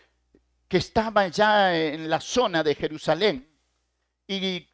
que 0.68 0.76
estaba 0.78 1.28
ya 1.28 1.76
en 1.76 2.10
la 2.10 2.20
zona 2.20 2.62
de 2.62 2.74
Jerusalén 2.74 3.48
y 4.26 4.68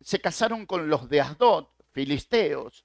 se 0.00 0.20
casaron 0.20 0.66
con 0.66 0.88
los 0.88 1.08
de 1.08 1.20
Asdod, 1.20 1.68
filisteos. 1.90 2.84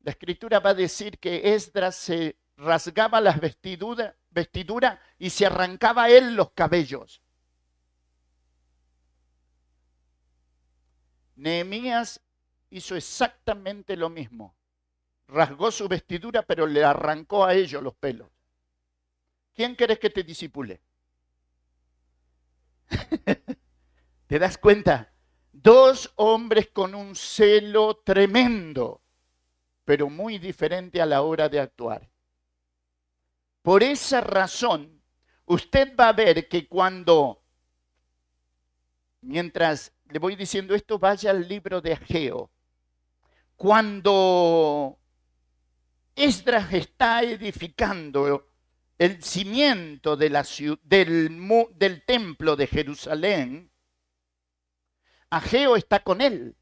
La 0.00 0.12
escritura 0.12 0.60
va 0.60 0.70
a 0.70 0.74
decir 0.74 1.18
que 1.18 1.54
Esdras 1.54 1.96
se 1.96 2.38
rasgaba 2.56 3.20
las 3.20 3.40
vestiduras 3.40 4.14
vestidura 4.30 5.00
y 5.18 5.30
se 5.30 5.46
arrancaba 5.46 6.10
él 6.10 6.34
los 6.34 6.52
cabellos. 6.52 7.22
Nehemías 11.36 12.20
hizo 12.70 12.96
exactamente 12.96 13.96
lo 13.96 14.10
mismo. 14.10 14.54
Rasgó 15.28 15.70
su 15.70 15.88
vestidura, 15.88 16.42
pero 16.42 16.66
le 16.66 16.84
arrancó 16.84 17.44
a 17.44 17.54
ellos 17.54 17.82
los 17.82 17.94
pelos. 17.94 18.28
¿Quién 19.54 19.76
querés 19.76 19.98
que 19.98 20.10
te 20.10 20.22
disipule? 20.22 20.80
¿Te 24.28 24.38
das 24.38 24.58
cuenta? 24.58 25.10
Dos 25.52 26.12
hombres 26.16 26.68
con 26.68 26.94
un 26.94 27.16
celo 27.16 27.96
tremendo, 28.04 29.02
pero 29.86 30.10
muy 30.10 30.38
diferente 30.38 31.00
a 31.00 31.06
la 31.06 31.22
hora 31.22 31.48
de 31.48 31.58
actuar. 31.58 32.10
Por 33.62 33.82
esa 33.82 34.20
razón, 34.20 35.02
usted 35.46 35.96
va 35.98 36.10
a 36.10 36.12
ver 36.12 36.46
que 36.46 36.68
cuando, 36.68 37.42
mientras 39.22 39.94
le 40.10 40.18
voy 40.18 40.36
diciendo 40.36 40.74
esto, 40.74 40.98
vaya 40.98 41.30
al 41.30 41.48
libro 41.48 41.80
de 41.80 41.94
Ageo. 41.94 42.50
Cuando 43.56 44.98
Esdras 46.14 46.70
está 46.74 47.22
edificando 47.22 48.46
el 48.98 49.22
cimiento 49.22 50.18
de 50.18 50.28
la 50.28 50.46
del, 50.82 51.48
del 51.76 52.04
templo 52.04 52.56
de 52.56 52.66
Jerusalén, 52.66 53.72
Ageo 55.30 55.76
está 55.76 56.02
con 56.02 56.20
él. 56.20 56.56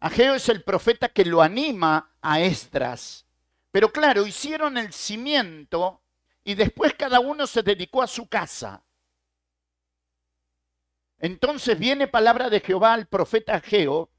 Ageo 0.00 0.34
es 0.34 0.48
el 0.48 0.64
profeta 0.64 1.08
que 1.08 1.24
lo 1.24 1.42
anima 1.42 2.14
a 2.22 2.40
Esdras. 2.40 3.26
Pero 3.70 3.92
claro, 3.92 4.26
hicieron 4.26 4.78
el 4.78 4.92
cimiento 4.92 6.02
y 6.42 6.54
después 6.54 6.94
cada 6.94 7.20
uno 7.20 7.46
se 7.46 7.62
dedicó 7.62 8.02
a 8.02 8.06
su 8.06 8.28
casa. 8.28 8.82
Entonces 11.18 11.78
viene 11.78 12.08
palabra 12.08 12.48
de 12.48 12.60
Jehová 12.60 12.94
al 12.94 13.06
profeta 13.06 13.56
Ageo, 13.56 14.10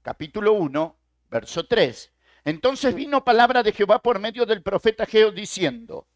capítulo 0.00 0.54
1, 0.54 0.98
verso 1.30 1.66
3. 1.66 2.12
Entonces 2.44 2.94
vino 2.94 3.24
palabra 3.24 3.62
de 3.62 3.72
Jehová 3.72 4.00
por 4.00 4.18
medio 4.18 4.46
del 4.46 4.62
profeta 4.62 5.04
Ageo 5.04 5.30
diciendo, 5.30 6.08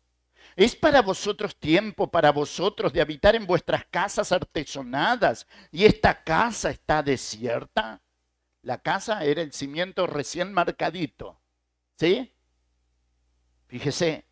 ¿Es 0.56 0.74
para 0.74 1.02
vosotros 1.02 1.54
tiempo, 1.54 2.10
para 2.10 2.32
vosotros, 2.32 2.90
de 2.90 3.02
habitar 3.02 3.36
en 3.36 3.46
vuestras 3.46 3.84
casas 3.86 4.32
artesonadas 4.32 5.46
y 5.70 5.84
esta 5.84 6.24
casa 6.24 6.70
está 6.70 7.02
desierta? 7.02 8.02
La 8.62 8.78
casa 8.78 9.22
era 9.22 9.42
el 9.42 9.52
cimiento 9.52 10.06
recién 10.06 10.54
marcadito. 10.54 11.38
¿Sí? 11.98 12.34
Fíjese. 13.68 14.24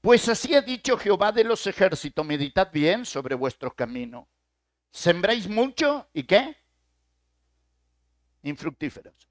Pues 0.00 0.28
así 0.28 0.54
ha 0.56 0.60
dicho 0.60 0.98
Jehová 0.98 1.30
de 1.30 1.44
los 1.44 1.66
ejércitos, 1.66 2.26
meditad 2.26 2.70
bien 2.72 3.04
sobre 3.04 3.34
vuestros 3.34 3.74
caminos 3.74 4.26
Sembráis 4.90 5.48
mucho 5.48 6.08
y 6.12 6.24
qué? 6.24 6.56
Infructíferos. 8.42 9.28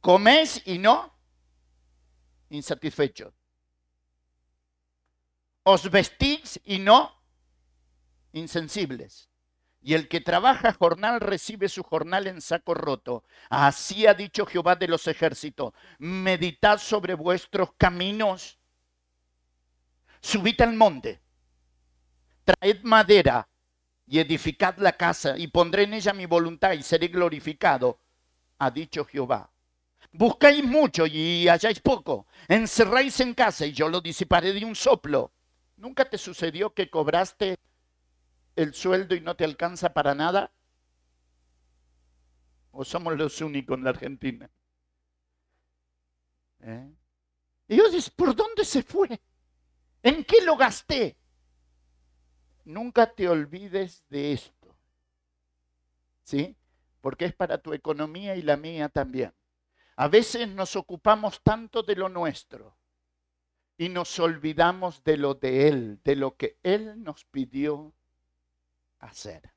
Coméis 0.00 0.62
y 0.66 0.78
no 0.78 1.12
insatisfechos. 2.50 3.32
Os 5.64 5.90
vestís 5.90 6.60
y 6.64 6.78
no 6.78 7.12
insensibles. 8.32 9.28
Y 9.82 9.94
el 9.94 10.08
que 10.08 10.20
trabaja 10.20 10.72
jornal 10.72 11.20
recibe 11.20 11.68
su 11.68 11.82
jornal 11.82 12.26
en 12.26 12.40
saco 12.40 12.72
roto. 12.74 13.24
Así 13.50 14.06
ha 14.06 14.14
dicho 14.14 14.46
Jehová 14.46 14.76
de 14.76 14.88
los 14.88 15.06
ejércitos. 15.06 15.74
Meditad 15.98 16.78
sobre 16.78 17.14
vuestros 17.14 17.70
caminos. 17.76 18.58
Subid 20.20 20.60
al 20.62 20.74
monte. 20.74 21.20
Traed 22.44 22.82
madera 22.82 23.48
y 24.06 24.18
edificad 24.20 24.76
la 24.78 24.92
casa 24.92 25.36
y 25.36 25.48
pondré 25.48 25.84
en 25.84 25.94
ella 25.94 26.12
mi 26.12 26.26
voluntad 26.26 26.72
y 26.72 26.82
seré 26.82 27.08
glorificado, 27.08 28.00
ha 28.58 28.70
dicho 28.70 29.04
Jehová. 29.04 29.50
Buscáis 30.12 30.64
mucho 30.64 31.06
y 31.06 31.48
halláis 31.48 31.80
poco. 31.80 32.26
Encerráis 32.48 33.18
en 33.20 33.34
casa 33.34 33.66
y 33.66 33.72
yo 33.72 33.88
lo 33.88 34.00
disiparé 34.00 34.52
de 34.52 34.64
un 34.64 34.74
soplo. 34.76 35.33
¿Nunca 35.84 36.08
te 36.08 36.16
sucedió 36.16 36.72
que 36.72 36.88
cobraste 36.88 37.58
el 38.56 38.72
sueldo 38.72 39.14
y 39.14 39.20
no 39.20 39.36
te 39.36 39.44
alcanza 39.44 39.92
para 39.92 40.14
nada? 40.14 40.50
¿O 42.70 42.86
somos 42.86 43.14
los 43.18 43.38
únicos 43.42 43.76
en 43.76 43.84
la 43.84 43.90
Argentina? 43.90 44.50
¿Eh? 46.60 46.90
Y 47.68 47.76
yo 47.76 47.90
dices, 47.90 48.08
¿por 48.08 48.34
dónde 48.34 48.64
se 48.64 48.82
fue? 48.82 49.20
¿En 50.02 50.24
qué 50.24 50.40
lo 50.40 50.56
gasté? 50.56 51.18
Nunca 52.64 53.12
te 53.12 53.28
olvides 53.28 54.06
de 54.08 54.32
esto. 54.32 54.74
¿Sí? 56.22 56.56
Porque 57.02 57.26
es 57.26 57.34
para 57.34 57.58
tu 57.58 57.74
economía 57.74 58.36
y 58.36 58.40
la 58.40 58.56
mía 58.56 58.88
también. 58.88 59.34
A 59.96 60.08
veces 60.08 60.48
nos 60.48 60.76
ocupamos 60.76 61.42
tanto 61.42 61.82
de 61.82 61.94
lo 61.94 62.08
nuestro 62.08 62.74
y 63.76 63.88
nos 63.88 64.18
olvidamos 64.18 65.02
de 65.04 65.16
lo 65.16 65.34
de 65.34 65.68
Él, 65.68 66.00
de 66.04 66.16
lo 66.16 66.36
que 66.36 66.58
Él 66.62 67.02
nos 67.02 67.24
pidió 67.24 67.92
hacer. 69.00 69.52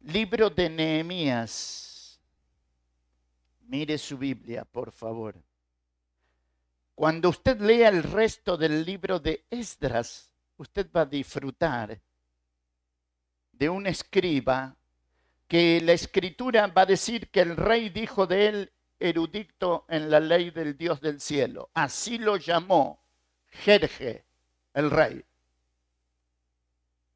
Libro 0.00 0.50
de 0.50 0.68
Nehemías. 0.68 2.20
Mire 3.60 3.96
su 3.98 4.18
Biblia, 4.18 4.64
por 4.64 4.90
favor. 4.92 5.36
Cuando 6.94 7.28
usted 7.28 7.60
lea 7.60 7.88
el 7.88 8.02
resto 8.02 8.56
del 8.56 8.84
libro 8.84 9.18
de 9.18 9.44
Esdras, 9.50 10.32
usted 10.56 10.90
va 10.94 11.02
a 11.02 11.06
disfrutar 11.06 12.00
de 13.52 13.68
un 13.68 13.86
escriba 13.86 14.76
que 15.46 15.80
la 15.80 15.92
escritura 15.92 16.66
va 16.66 16.82
a 16.82 16.86
decir 16.86 17.28
que 17.30 17.40
el 17.40 17.56
rey 17.56 17.90
dijo 17.90 18.26
de 18.26 18.46
él 18.46 18.71
erudito 19.02 19.84
en 19.88 20.10
la 20.10 20.20
ley 20.20 20.50
del 20.50 20.76
Dios 20.76 21.00
del 21.00 21.20
cielo. 21.20 21.70
Así 21.74 22.18
lo 22.18 22.36
llamó 22.36 23.02
Jerje, 23.48 24.24
el 24.74 24.90
rey. 24.90 25.24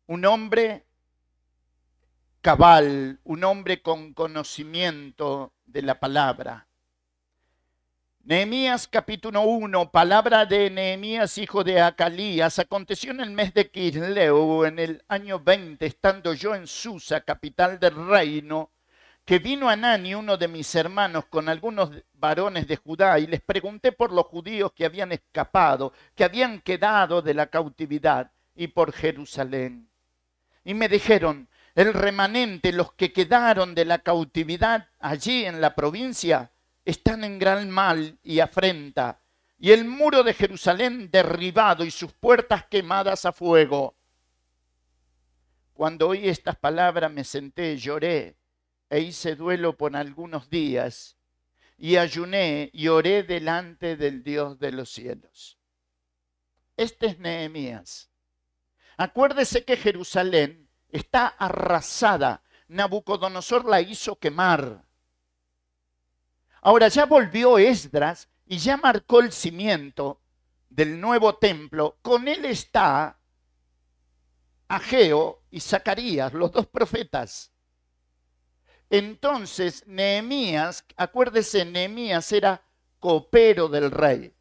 Un 0.07 0.25
hombre 0.25 0.85
cabal, 2.41 3.21
un 3.25 3.45
hombre 3.45 3.83
con 3.83 4.13
conocimiento 4.15 5.55
de 5.65 5.83
la 5.83 5.99
palabra. 5.99 6.67
Nehemías 8.25 8.89
capítulo 8.89 9.43
1, 9.43 9.93
palabra 9.93 10.47
de 10.47 10.69
Nehemías, 10.69 11.39
hijo 11.39 11.63
de 11.63 11.81
Acalías. 11.81 12.59
Aconteció 12.59 13.13
en 13.13 13.21
el 13.21 13.31
mes 13.31 13.55
de 13.55 13.71
Kisleu, 13.71 14.65
en 14.65 14.81
el 14.81 15.05
año 15.07 15.39
20, 15.39 15.87
estando 15.87 16.35
yo 16.35 16.57
en 16.57 16.67
Susa, 16.67 17.21
capital 17.21 17.79
del 17.79 17.95
reino, 17.95 18.73
que 19.27 19.41
vino 19.41 19.69
Anani, 19.69 20.15
uno 20.15 20.37
de 20.37 20.47
mis 20.47 20.73
hermanos, 20.77 21.25
con 21.27 21.49
algunos 21.49 21.91
varones 22.15 22.69
de 22.69 22.77
Judá, 22.77 23.19
y 23.19 23.27
les 23.27 23.41
pregunté 23.41 23.91
por 23.91 24.13
los 24.13 24.27
judíos 24.27 24.73
que 24.73 24.85
habían 24.85 25.11
escapado, 25.11 25.93
que 26.15 26.23
habían 26.23 26.61
quedado 26.61 27.21
de 27.23 27.35
la 27.35 27.49
cautividad, 27.49 28.31
y 28.55 28.69
por 28.69 28.93
Jerusalén. 28.93 29.91
Y 30.65 30.75
me 30.75 30.89
dijeron, 30.89 31.49
el 31.75 31.93
remanente, 31.93 32.73
los 32.73 32.93
que 32.93 33.13
quedaron 33.13 33.75
de 33.75 33.85
la 33.85 33.99
cautividad 33.99 34.89
allí 35.01 35.45
en 35.45 35.61
la 35.61 35.75
provincia, 35.75 36.53
están 36.85 37.25
en 37.25 37.41
gran 37.41 37.69
mal 37.69 38.17
y 38.23 38.39
afrenta, 38.39 39.19
y 39.59 39.73
el 39.73 39.87
muro 39.87 40.23
de 40.23 40.35
Jerusalén 40.35 41.11
derribado 41.11 41.85
y 41.85 41.91
sus 41.91 42.13
puertas 42.13 42.67
quemadas 42.67 43.25
a 43.27 43.33
fuego. 43.33 43.97
Cuando 45.75 46.11
oí 46.11 46.29
estas 46.29 46.55
palabras 46.55 47.11
me 47.11 47.25
senté, 47.25 47.77
lloré 47.77 48.36
e 48.91 49.01
hice 49.01 49.37
duelo 49.37 49.77
por 49.77 49.97
algunos 49.97 50.49
días, 50.49 51.17
y 51.79 51.97
ayuné 51.97 52.71
y 52.73 52.89
oré 52.89 53.23
delante 53.23 53.97
del 53.97 54.23
Dios 54.23 54.59
de 54.59 54.73
los 54.73 54.91
cielos. 54.91 55.59
Este 56.77 57.07
es 57.07 57.19
Nehemías. 57.19 58.11
Acuérdese 58.97 59.65
que 59.65 59.77
Jerusalén 59.77 60.69
está 60.89 61.27
arrasada. 61.27 62.43
Nabucodonosor 62.69 63.65
la 63.67 63.81
hizo 63.81 64.19
quemar. 64.19 64.85
Ahora 66.63 66.89
ya 66.89 67.07
volvió 67.07 67.59
Esdras 67.59 68.29
y 68.47 68.59
ya 68.59 68.77
marcó 68.77 69.21
el 69.21 69.33
cimiento 69.33 70.21
del 70.71 71.01
nuevo 71.01 71.37
templo. 71.37 71.99
Con 72.03 72.27
él 72.27 72.45
está 72.45 73.19
Ageo 74.69 75.43
y 75.51 75.61
Zacarías, 75.61 76.33
los 76.33 76.51
dos 76.53 76.67
profetas. 76.67 77.53
Entonces, 78.91 79.87
Nehemías, 79.87 80.85
acuérdese, 80.97 81.65
Nehemías 81.65 82.31
era 82.33 82.63
copero 83.01 83.69
del 83.69 83.91
rey. 83.91 84.33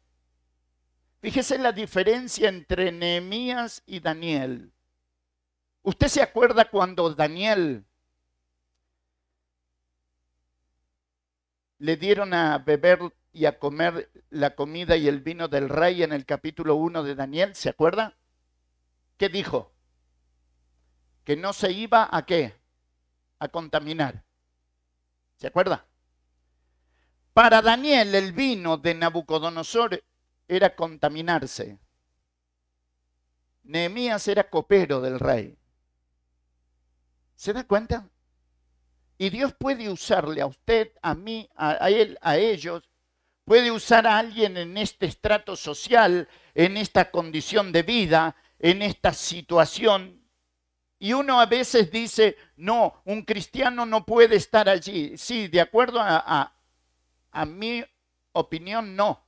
Fíjese 1.20 1.58
la 1.58 1.72
diferencia 1.72 2.48
entre 2.48 2.92
Nehemías 2.92 3.82
y 3.86 4.00
Daniel. 4.00 4.72
¿Usted 5.82 6.08
se 6.08 6.22
acuerda 6.22 6.70
cuando 6.70 7.14
Daniel 7.14 7.84
le 11.78 11.96
dieron 11.96 12.32
a 12.32 12.58
beber 12.58 13.00
y 13.32 13.46
a 13.46 13.58
comer 13.58 14.10
la 14.30 14.54
comida 14.54 14.96
y 14.96 15.08
el 15.08 15.20
vino 15.20 15.48
del 15.48 15.68
rey 15.68 16.02
en 16.02 16.12
el 16.12 16.24
capítulo 16.24 16.76
1 16.76 17.02
de 17.02 17.14
Daniel? 17.14 17.54
¿Se 17.54 17.68
acuerda? 17.68 18.16
¿Qué 19.16 19.28
dijo? 19.28 19.72
Que 21.24 21.36
no 21.36 21.52
se 21.52 21.72
iba 21.72 22.08
a 22.10 22.24
qué? 22.26 22.54
A 23.38 23.48
contaminar. 23.48 24.25
¿Se 25.36 25.46
acuerda? 25.46 25.86
Para 27.32 27.60
Daniel 27.60 28.14
el 28.14 28.32
vino 28.32 28.78
de 28.78 28.94
Nabucodonosor 28.94 30.02
era 30.48 30.74
contaminarse. 30.74 31.78
Nehemías 33.64 34.26
era 34.28 34.48
copero 34.48 35.00
del 35.00 35.20
rey. 35.20 35.58
¿Se 37.34 37.52
da 37.52 37.64
cuenta? 37.64 38.08
Y 39.18 39.30
Dios 39.30 39.54
puede 39.58 39.90
usarle 39.90 40.40
a 40.40 40.46
usted, 40.46 40.92
a 41.02 41.14
mí, 41.14 41.48
a, 41.56 41.90
él, 41.90 42.18
a 42.22 42.36
ellos. 42.36 42.88
Puede 43.44 43.70
usar 43.70 44.06
a 44.06 44.18
alguien 44.18 44.56
en 44.56 44.76
este 44.76 45.06
estrato 45.06 45.56
social, 45.56 46.28
en 46.54 46.76
esta 46.76 47.10
condición 47.10 47.72
de 47.72 47.82
vida, 47.82 48.36
en 48.58 48.82
esta 48.82 49.12
situación 49.12 50.25
y 50.98 51.12
uno 51.12 51.40
a 51.40 51.46
veces 51.46 51.90
dice, 51.90 52.36
no, 52.56 53.02
un 53.04 53.22
cristiano 53.22 53.84
no 53.84 54.06
puede 54.06 54.36
estar 54.36 54.68
allí. 54.68 55.16
Sí, 55.18 55.48
de 55.48 55.60
acuerdo 55.60 56.00
a, 56.00 56.54
a, 57.32 57.44
mi 57.44 57.84
opinión, 58.32 58.96
no. 58.96 59.26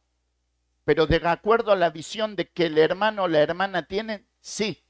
Pero 0.85 1.07
de 1.07 1.17
acuerdo 1.29 1.73
a 1.73 1.77
la 1.77 1.91
visión 1.91 2.37
de 2.37 2.49
que 2.49 2.67
el 2.67 2.79
hermano 2.79 3.25
o 3.25 3.29
la 3.29 3.41
hermana 3.41 3.87
tienen, 3.87 4.27
sí. 4.41 4.83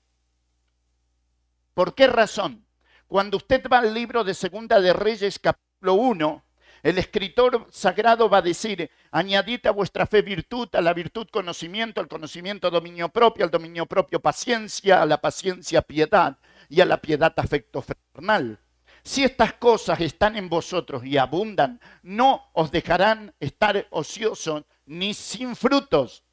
¿Por 1.75 1.95
qué 1.95 2.07
razón? 2.07 2.65
Cuando 3.09 3.39
usted 3.39 3.65
va 3.73 3.79
al 3.79 3.93
libro 3.93 4.23
de 4.23 4.35
Segunda 4.35 4.81
de 4.81 4.93
Reyes, 4.93 5.39
capítulo 5.41 5.95
1, 5.95 6.45
el 6.83 6.99
escritor 6.99 7.67
sagrado 7.71 8.29
va 8.29 8.39
a 8.39 8.43
decir, 8.43 8.91
añadid 9.11 9.67
a 9.67 9.71
vuestra 9.71 10.07
fe 10.07 10.23
virtud, 10.23 10.69
a 10.75 10.81
la 10.81 10.95
virtud 10.95 11.29
conocimiento, 11.31 12.01
al 12.01 12.09
conocimiento 12.09 12.71
dominio 12.71 13.09
propio, 13.09 13.45
al 13.45 13.51
dominio 13.51 13.87
propio 13.87 14.21
paciencia, 14.21 15.03
a 15.03 15.07
la 15.07 15.21
paciencia 15.21 15.83
piedad, 15.83 16.39
y 16.69 16.81
a 16.81 16.85
la 16.85 17.01
piedad 17.01 17.33
afecto 17.37 17.83
fraternal. 17.83 18.61
Si 19.03 19.25
estas 19.25 19.55
cosas 19.55 20.01
están 20.01 20.37
en 20.37 20.49
vosotros 20.49 21.05
y 21.05 21.17
abundan, 21.17 21.81
no 22.03 22.51
os 22.53 22.71
dejarán 22.71 23.35
estar 23.41 23.87
ociosos 23.91 24.65
ni 24.87 25.15
sin 25.15 25.57
frutos. 25.57 26.25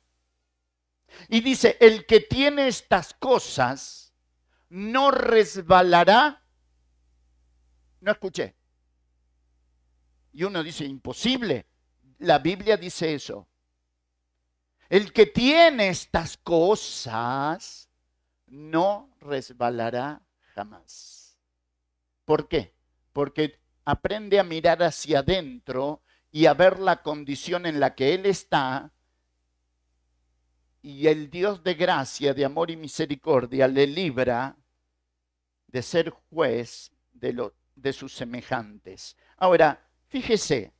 Y 1.29 1.39
dice, 1.41 1.77
el 1.79 2.05
que 2.05 2.19
tiene 2.19 2.67
estas 2.67 3.13
cosas 3.13 4.13
no 4.69 5.11
resbalará. 5.11 6.43
No 8.01 8.11
escuché. 8.11 8.55
Y 10.35 10.43
uno 10.43 10.61
dice, 10.61 10.83
imposible. 10.83 11.65
La 12.19 12.39
Biblia 12.39 12.75
dice 12.75 13.13
eso. 13.15 13.47
El 14.89 15.13
que 15.13 15.27
tiene 15.27 15.87
estas 15.87 16.35
cosas 16.35 17.89
no 18.47 19.15
resbalará 19.21 20.21
jamás. 20.53 21.39
¿Por 22.25 22.49
qué? 22.49 22.75
Porque 23.13 23.61
aprende 23.85 24.37
a 24.37 24.43
mirar 24.43 24.83
hacia 24.83 25.19
adentro 25.19 26.01
y 26.31 26.47
a 26.47 26.53
ver 26.53 26.79
la 26.79 27.01
condición 27.01 27.65
en 27.65 27.79
la 27.79 27.95
que 27.95 28.13
Él 28.13 28.25
está 28.25 28.91
y 30.81 31.07
el 31.07 31.29
Dios 31.29 31.63
de 31.63 31.75
gracia, 31.75 32.33
de 32.33 32.43
amor 32.43 32.71
y 32.71 32.75
misericordia 32.75 33.69
le 33.69 33.87
libra 33.87 34.57
de 35.67 35.81
ser 35.81 36.09
juez 36.09 36.91
de, 37.13 37.31
lo, 37.31 37.55
de 37.75 37.93
sus 37.93 38.13
semejantes. 38.13 39.15
Ahora, 39.37 39.84
fíjese, 40.07 40.73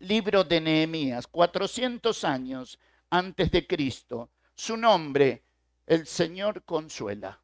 libro 0.00 0.44
de 0.44 0.60
Nehemías, 0.60 1.26
400 1.26 2.24
años 2.24 2.78
antes 3.10 3.50
de 3.50 3.66
Cristo, 3.66 4.30
su 4.54 4.76
nombre, 4.76 5.44
el 5.86 6.06
Señor 6.06 6.64
consuela. 6.64 7.40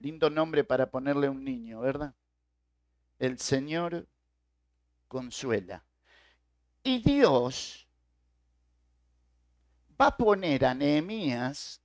Lindo 0.00 0.28
nombre 0.28 0.64
para 0.64 0.90
ponerle 0.90 1.28
a 1.28 1.30
un 1.30 1.44
niño, 1.44 1.80
¿verdad? 1.80 2.14
El 3.18 3.38
Señor 3.38 4.06
consuela. 5.08 5.84
Y 6.82 6.98
Dios 6.98 7.86
va 10.00 10.08
a 10.08 10.16
poner 10.16 10.64
a 10.66 10.74
Nehemías 10.74 11.80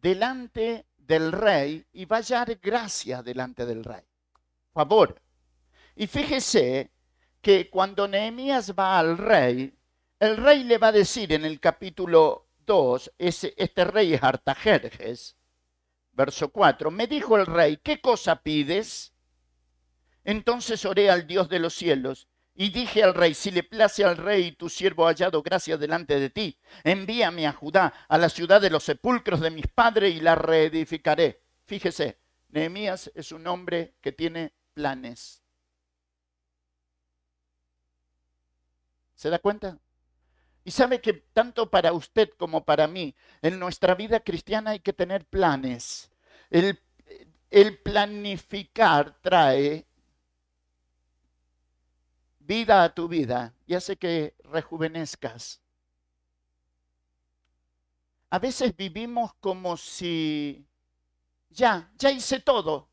delante 0.00 0.86
del 0.96 1.32
rey 1.32 1.86
y 1.92 2.04
va 2.06 2.16
a 2.16 2.20
hallar 2.20 2.56
gracia 2.56 3.22
delante 3.22 3.66
del 3.66 3.84
rey. 3.84 4.02
Favor. 4.74 5.22
Y 5.94 6.08
fíjese 6.08 6.90
que 7.40 7.70
cuando 7.70 8.08
Nehemías 8.08 8.74
va 8.74 8.98
al 8.98 9.16
rey, 9.16 9.72
el 10.18 10.36
rey 10.36 10.64
le 10.64 10.78
va 10.78 10.88
a 10.88 10.92
decir 10.92 11.32
en 11.32 11.44
el 11.44 11.60
capítulo 11.60 12.48
2, 12.66 13.12
este 13.18 13.84
rey 13.84 14.14
es 14.14 14.22
Artajerjes, 14.22 15.36
verso 16.12 16.48
4, 16.48 16.90
me 16.90 17.06
dijo 17.06 17.36
el 17.36 17.46
rey, 17.46 17.78
¿qué 17.84 18.00
cosa 18.00 18.42
pides? 18.42 19.14
Entonces 20.24 20.84
oré 20.84 21.08
al 21.08 21.26
Dios 21.28 21.48
de 21.48 21.60
los 21.60 21.74
cielos 21.74 22.26
y 22.54 22.70
dije 22.70 23.04
al 23.04 23.14
rey, 23.14 23.34
si 23.34 23.52
le 23.52 23.62
place 23.62 24.04
al 24.04 24.16
rey 24.16 24.52
tu 24.52 24.68
siervo 24.68 25.06
hallado 25.06 25.42
gracia 25.42 25.76
delante 25.76 26.18
de 26.18 26.30
ti, 26.30 26.58
envíame 26.82 27.46
a 27.46 27.52
Judá, 27.52 27.92
a 28.08 28.18
la 28.18 28.28
ciudad 28.28 28.60
de 28.60 28.70
los 28.70 28.82
sepulcros 28.82 29.40
de 29.40 29.50
mis 29.50 29.68
padres 29.68 30.16
y 30.16 30.20
la 30.20 30.34
reedificaré. 30.34 31.42
Fíjese, 31.64 32.18
Nehemías 32.48 33.12
es 33.14 33.30
un 33.30 33.46
hombre 33.46 33.94
que 34.00 34.12
tiene 34.12 34.54
planes. 34.74 35.42
¿Se 39.14 39.30
da 39.30 39.38
cuenta? 39.38 39.78
Y 40.64 40.70
sabe 40.70 41.00
que 41.00 41.12
tanto 41.12 41.70
para 41.70 41.92
usted 41.92 42.30
como 42.36 42.64
para 42.64 42.86
mí, 42.86 43.14
en 43.42 43.58
nuestra 43.58 43.94
vida 43.94 44.20
cristiana 44.20 44.72
hay 44.72 44.80
que 44.80 44.92
tener 44.92 45.24
planes. 45.26 46.10
El, 46.50 46.78
planificar 47.82 49.16
trae 49.20 49.86
vida 52.40 52.82
a 52.82 52.94
tu 52.94 53.06
vida 53.08 53.54
y 53.66 53.74
hace 53.74 53.96
que 53.96 54.34
rejuvenezcas. 54.44 55.60
A 58.30 58.38
veces 58.38 58.76
vivimos 58.76 59.34
como 59.34 59.76
si 59.76 60.66
ya, 61.50 61.92
ya 61.96 62.10
hice 62.10 62.40
todo, 62.40 62.88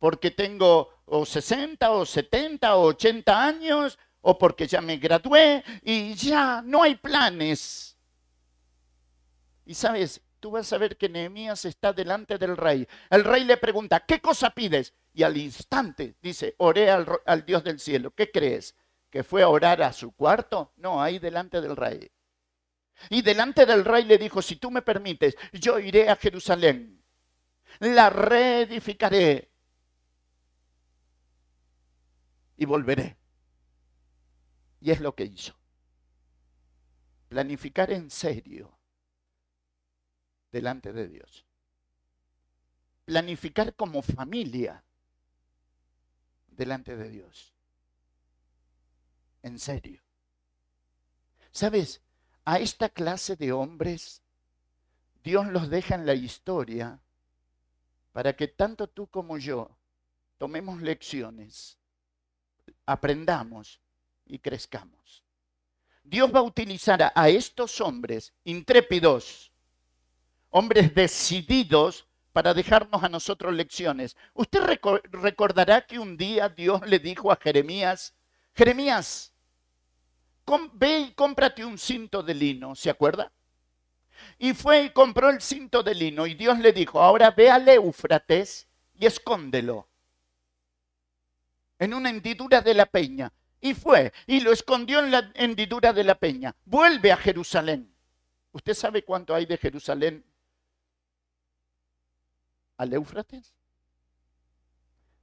porque 0.00 0.32
tengo 0.32 1.02
o 1.04 1.24
60 1.24 1.92
o 1.92 2.04
70 2.04 2.74
o 2.74 2.86
80 2.86 3.46
años 3.46 3.98
o 4.22 4.36
porque 4.36 4.66
ya 4.66 4.80
me 4.80 4.96
gradué 4.96 5.62
y 5.82 6.14
ya 6.14 6.62
no 6.62 6.82
hay 6.82 6.96
planes. 6.96 7.96
Y 9.66 9.74
sabes, 9.74 10.20
tú 10.40 10.52
vas 10.52 10.72
a 10.72 10.78
ver 10.78 10.96
que 10.96 11.08
Nehemías 11.08 11.64
está 11.66 11.92
delante 11.92 12.38
del 12.38 12.56
rey. 12.56 12.88
El 13.10 13.24
rey 13.24 13.44
le 13.44 13.58
pregunta, 13.58 14.00
¿qué 14.00 14.20
cosa 14.20 14.50
pides? 14.50 14.94
Y 15.12 15.22
al 15.22 15.36
instante 15.36 16.16
dice, 16.20 16.54
oré 16.58 16.90
al, 16.90 17.44
Dios 17.44 17.62
del 17.62 17.78
cielo. 17.78 18.10
¿Qué 18.12 18.30
crees? 18.30 18.74
¿Que 19.10 19.22
fue 19.22 19.42
a 19.42 19.48
orar 19.48 19.82
a 19.82 19.92
su 19.92 20.12
cuarto? 20.12 20.72
No, 20.76 21.02
ahí 21.02 21.18
delante 21.18 21.60
del 21.60 21.76
rey. 21.76 22.10
Y 23.10 23.22
delante 23.22 23.66
del 23.66 23.84
rey 23.84 24.04
le 24.04 24.18
dijo, 24.18 24.40
si 24.40 24.56
tú 24.56 24.70
me 24.70 24.82
permites, 24.82 25.36
yo 25.52 25.78
iré 25.78 26.08
a 26.08 26.16
Jerusalén, 26.16 27.02
la 27.80 28.10
reedificaré 28.10 29.49
y 32.60 32.66
volveré. 32.66 33.16
Y 34.82 34.90
es 34.90 35.00
lo 35.00 35.14
que 35.14 35.24
hizo. 35.24 35.56
Planificar 37.30 37.90
en 37.90 38.10
serio 38.10 38.78
delante 40.52 40.92
de 40.92 41.08
Dios. 41.08 41.46
Planificar 43.06 43.74
como 43.74 44.02
familia 44.02 44.84
delante 46.48 46.98
de 46.98 47.08
Dios. 47.08 47.54
En 49.42 49.58
serio. 49.58 50.02
¿Sabes? 51.52 52.02
A 52.44 52.58
esta 52.58 52.90
clase 52.90 53.36
de 53.36 53.52
hombres 53.52 54.22
Dios 55.24 55.46
los 55.46 55.70
deja 55.70 55.94
en 55.94 56.04
la 56.04 56.14
historia 56.14 57.00
para 58.12 58.36
que 58.36 58.48
tanto 58.48 58.86
tú 58.86 59.06
como 59.06 59.38
yo 59.38 59.78
tomemos 60.36 60.82
lecciones, 60.82 61.79
aprendamos 62.92 63.80
y 64.26 64.38
crezcamos. 64.38 65.24
Dios 66.02 66.34
va 66.34 66.40
a 66.40 66.44
utilizar 66.44 67.12
a, 67.14 67.28
estos 67.28 67.80
hombres 67.80 68.32
intrépidos, 68.44 69.52
hombres 70.50 70.94
decididos 70.94 72.06
para 72.32 72.54
dejarnos 72.54 73.02
a 73.02 73.08
nosotros 73.08 73.54
lecciones. 73.54 74.16
Usted 74.34 74.60
recordará 75.12 75.86
que 75.86 75.98
un 75.98 76.16
día 76.16 76.48
Dios 76.48 76.80
le 76.86 76.98
dijo 76.98 77.30
a 77.30 77.36
Jeremías, 77.36 78.14
Jeremías, 78.54 79.32
ve 80.72 80.98
y 80.98 81.12
cómprate 81.12 81.64
un 81.64 81.78
cinto 81.78 82.24
de 82.24 82.34
lino, 82.34 82.74
¿se 82.74 82.90
acuerda? 82.90 83.32
Y 84.38 84.52
fue 84.52 84.82
y 84.82 84.90
compró 84.90 85.30
el 85.30 85.40
cinto 85.40 85.82
de 85.84 85.94
lino 85.94 86.26
y 86.26 86.34
Dios 86.34 86.58
le 86.58 86.72
dijo, 86.72 87.00
ahora 87.00 87.30
ve 87.30 87.50
al 87.50 87.68
Éufrates 87.68 88.66
y 88.98 89.06
escóndelo 89.06 89.89
en 91.80 91.94
una 91.94 92.10
hendidura 92.10 92.60
de 92.60 92.74
la 92.74 92.86
peña. 92.86 93.32
Y 93.60 93.74
fue 93.74 94.12
y 94.26 94.40
lo 94.40 94.52
escondió 94.52 95.00
en 95.00 95.10
la 95.10 95.32
hendidura 95.34 95.92
de 95.92 96.04
la 96.04 96.14
peña. 96.14 96.54
Vuelve 96.64 97.10
a 97.10 97.16
Jerusalén. 97.16 97.92
¿Usted 98.52 98.74
sabe 98.74 99.02
cuánto 99.02 99.34
hay 99.34 99.46
de 99.46 99.56
Jerusalén 99.56 100.24
al 102.76 102.92
Éufrates? 102.92 103.54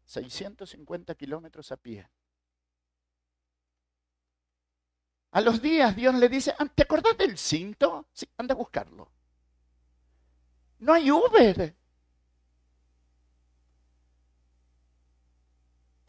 650 0.05 1.15
kilómetros 1.15 1.71
a 1.71 1.77
pie. 1.77 2.09
A 5.31 5.41
los 5.41 5.61
días 5.61 5.95
Dios 5.95 6.15
le 6.15 6.29
dice, 6.29 6.55
ah, 6.57 6.65
¿te 6.73 6.83
acordás 6.83 7.17
del 7.17 7.37
cinto? 7.37 8.07
Sí, 8.13 8.27
anda 8.37 8.53
a 8.53 8.57
buscarlo. 8.57 9.11
No 10.79 10.93
hay 10.93 11.11
Uber. 11.11 11.76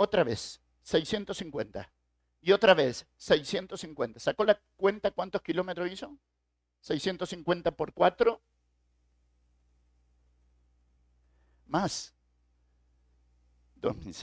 Otra 0.00 0.22
vez, 0.22 0.60
650. 0.82 1.92
Y 2.40 2.52
otra 2.52 2.72
vez, 2.72 3.04
650. 3.16 4.20
¿Sacó 4.20 4.44
la 4.44 4.60
cuenta 4.76 5.10
cuántos 5.10 5.42
kilómetros 5.42 5.90
hizo? 5.90 6.16
650 6.82 7.72
por 7.72 7.92
4. 7.92 8.40
Más. 11.66 12.14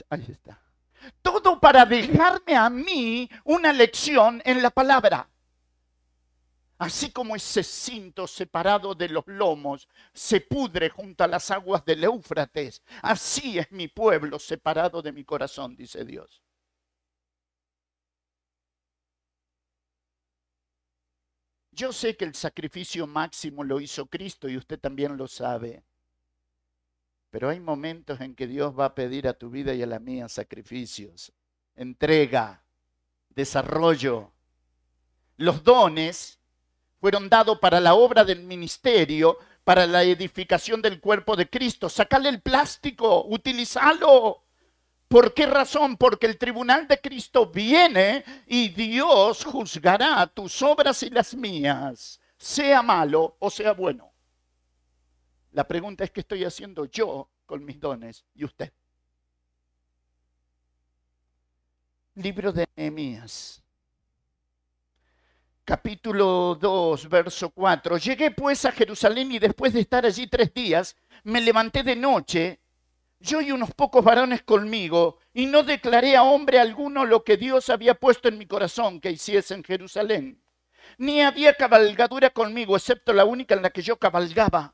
Ahí 0.08 0.26
está. 0.30 0.58
Todo 1.20 1.60
para 1.60 1.84
dejarme 1.84 2.56
a 2.56 2.70
mí 2.70 3.28
una 3.44 3.70
lección 3.74 4.40
en 4.46 4.62
la 4.62 4.70
palabra. 4.70 5.28
Así 6.78 7.10
como 7.10 7.34
ese 7.34 7.62
cinto 7.62 8.26
separado 8.26 8.94
de 8.94 9.08
los 9.08 9.26
lomos 9.26 9.88
se 10.12 10.42
pudre 10.42 10.90
junto 10.90 11.24
a 11.24 11.26
las 11.26 11.50
aguas 11.50 11.84
del 11.86 12.04
Éufrates, 12.04 12.82
así 13.02 13.58
es 13.58 13.72
mi 13.72 13.88
pueblo 13.88 14.38
separado 14.38 15.00
de 15.00 15.12
mi 15.12 15.24
corazón, 15.24 15.74
dice 15.74 16.04
Dios. 16.04 16.42
Yo 21.72 21.92
sé 21.92 22.16
que 22.16 22.24
el 22.24 22.34
sacrificio 22.34 23.06
máximo 23.06 23.62
lo 23.62 23.80
hizo 23.80 24.06
Cristo 24.06 24.48
y 24.48 24.56
usted 24.56 24.78
también 24.78 25.16
lo 25.16 25.28
sabe. 25.28 25.84
Pero 27.30 27.50
hay 27.50 27.60
momentos 27.60 28.20
en 28.22 28.34
que 28.34 28.46
Dios 28.46 28.78
va 28.78 28.86
a 28.86 28.94
pedir 28.94 29.28
a 29.28 29.34
tu 29.34 29.50
vida 29.50 29.74
y 29.74 29.82
a 29.82 29.86
la 29.86 29.98
mía 29.98 30.28
sacrificios, 30.28 31.32
entrega, 31.74 32.64
desarrollo. 33.28 34.32
Los 35.36 35.62
dones 35.64 36.38
fueron 37.00 37.28
dados 37.28 37.58
para 37.58 37.80
la 37.80 37.94
obra 37.94 38.24
del 38.24 38.42
ministerio, 38.42 39.38
para 39.64 39.86
la 39.86 40.02
edificación 40.02 40.80
del 40.80 41.00
cuerpo 41.00 41.36
de 41.36 41.48
Cristo. 41.48 41.88
Sacale 41.88 42.28
el 42.28 42.40
plástico, 42.40 43.26
utilízalo. 43.26 44.44
¿Por 45.08 45.34
qué 45.34 45.46
razón? 45.46 45.96
Porque 45.96 46.26
el 46.26 46.38
tribunal 46.38 46.88
de 46.88 47.00
Cristo 47.00 47.46
viene 47.46 48.24
y 48.46 48.68
Dios 48.70 49.44
juzgará 49.44 50.26
tus 50.26 50.62
obras 50.62 51.02
y 51.02 51.10
las 51.10 51.34
mías, 51.34 52.20
sea 52.36 52.82
malo 52.82 53.36
o 53.38 53.50
sea 53.50 53.72
bueno. 53.72 54.12
La 55.52 55.66
pregunta 55.66 56.04
es 56.04 56.10
qué 56.10 56.20
estoy 56.20 56.44
haciendo 56.44 56.86
yo 56.86 57.30
con 57.46 57.64
mis 57.64 57.80
dones 57.80 58.24
y 58.34 58.44
usted. 58.44 58.72
Libro 62.14 62.52
de 62.52 62.66
Nehemías. 62.76 63.62
Capítulo 65.66 66.56
2, 66.60 67.08
verso 67.08 67.50
4. 67.50 67.96
Llegué 67.98 68.30
pues 68.30 68.64
a 68.64 68.70
Jerusalén 68.70 69.32
y 69.32 69.40
después 69.40 69.72
de 69.72 69.80
estar 69.80 70.06
allí 70.06 70.28
tres 70.28 70.54
días, 70.54 70.94
me 71.24 71.40
levanté 71.40 71.82
de 71.82 71.96
noche, 71.96 72.60
yo 73.18 73.40
y 73.40 73.50
unos 73.50 73.74
pocos 73.74 74.04
varones 74.04 74.44
conmigo, 74.44 75.18
y 75.34 75.46
no 75.46 75.64
declaré 75.64 76.14
a 76.14 76.22
hombre 76.22 76.60
alguno 76.60 77.04
lo 77.04 77.24
que 77.24 77.36
Dios 77.36 77.68
había 77.68 77.94
puesto 77.94 78.28
en 78.28 78.38
mi 78.38 78.46
corazón 78.46 79.00
que 79.00 79.10
hiciese 79.10 79.54
en 79.54 79.64
Jerusalén. 79.64 80.40
Ni 80.98 81.20
había 81.20 81.54
cabalgadura 81.54 82.30
conmigo, 82.30 82.76
excepto 82.76 83.12
la 83.12 83.24
única 83.24 83.56
en 83.56 83.62
la 83.62 83.70
que 83.70 83.82
yo 83.82 83.98
cabalgaba 83.98 84.72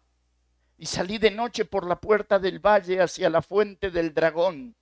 y 0.76 0.84
salí 0.84 1.16
de 1.16 1.30
noche 1.30 1.64
por 1.64 1.86
la 1.86 2.02
puerta 2.02 2.38
del 2.38 2.58
valle 2.58 3.00
hacia 3.00 3.30
la 3.30 3.40
fuente 3.40 3.90
del 3.90 4.12
dragón 4.12 4.76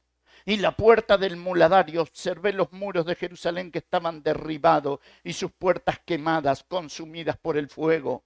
y 0.44 0.56
la 0.56 0.76
puerta 0.76 1.16
del 1.18 1.36
muladar 1.36 1.90
y 1.90 1.96
observé 1.96 2.52
los 2.52 2.72
muros 2.72 3.06
de 3.06 3.14
Jerusalén 3.14 3.70
que 3.70 3.78
estaban 3.78 4.22
derribados 4.22 5.00
y 5.24 5.32
sus 5.32 5.52
puertas 5.52 6.00
quemadas, 6.04 6.64
consumidas 6.64 7.36
por 7.36 7.56
el 7.56 7.68
fuego. 7.68 8.24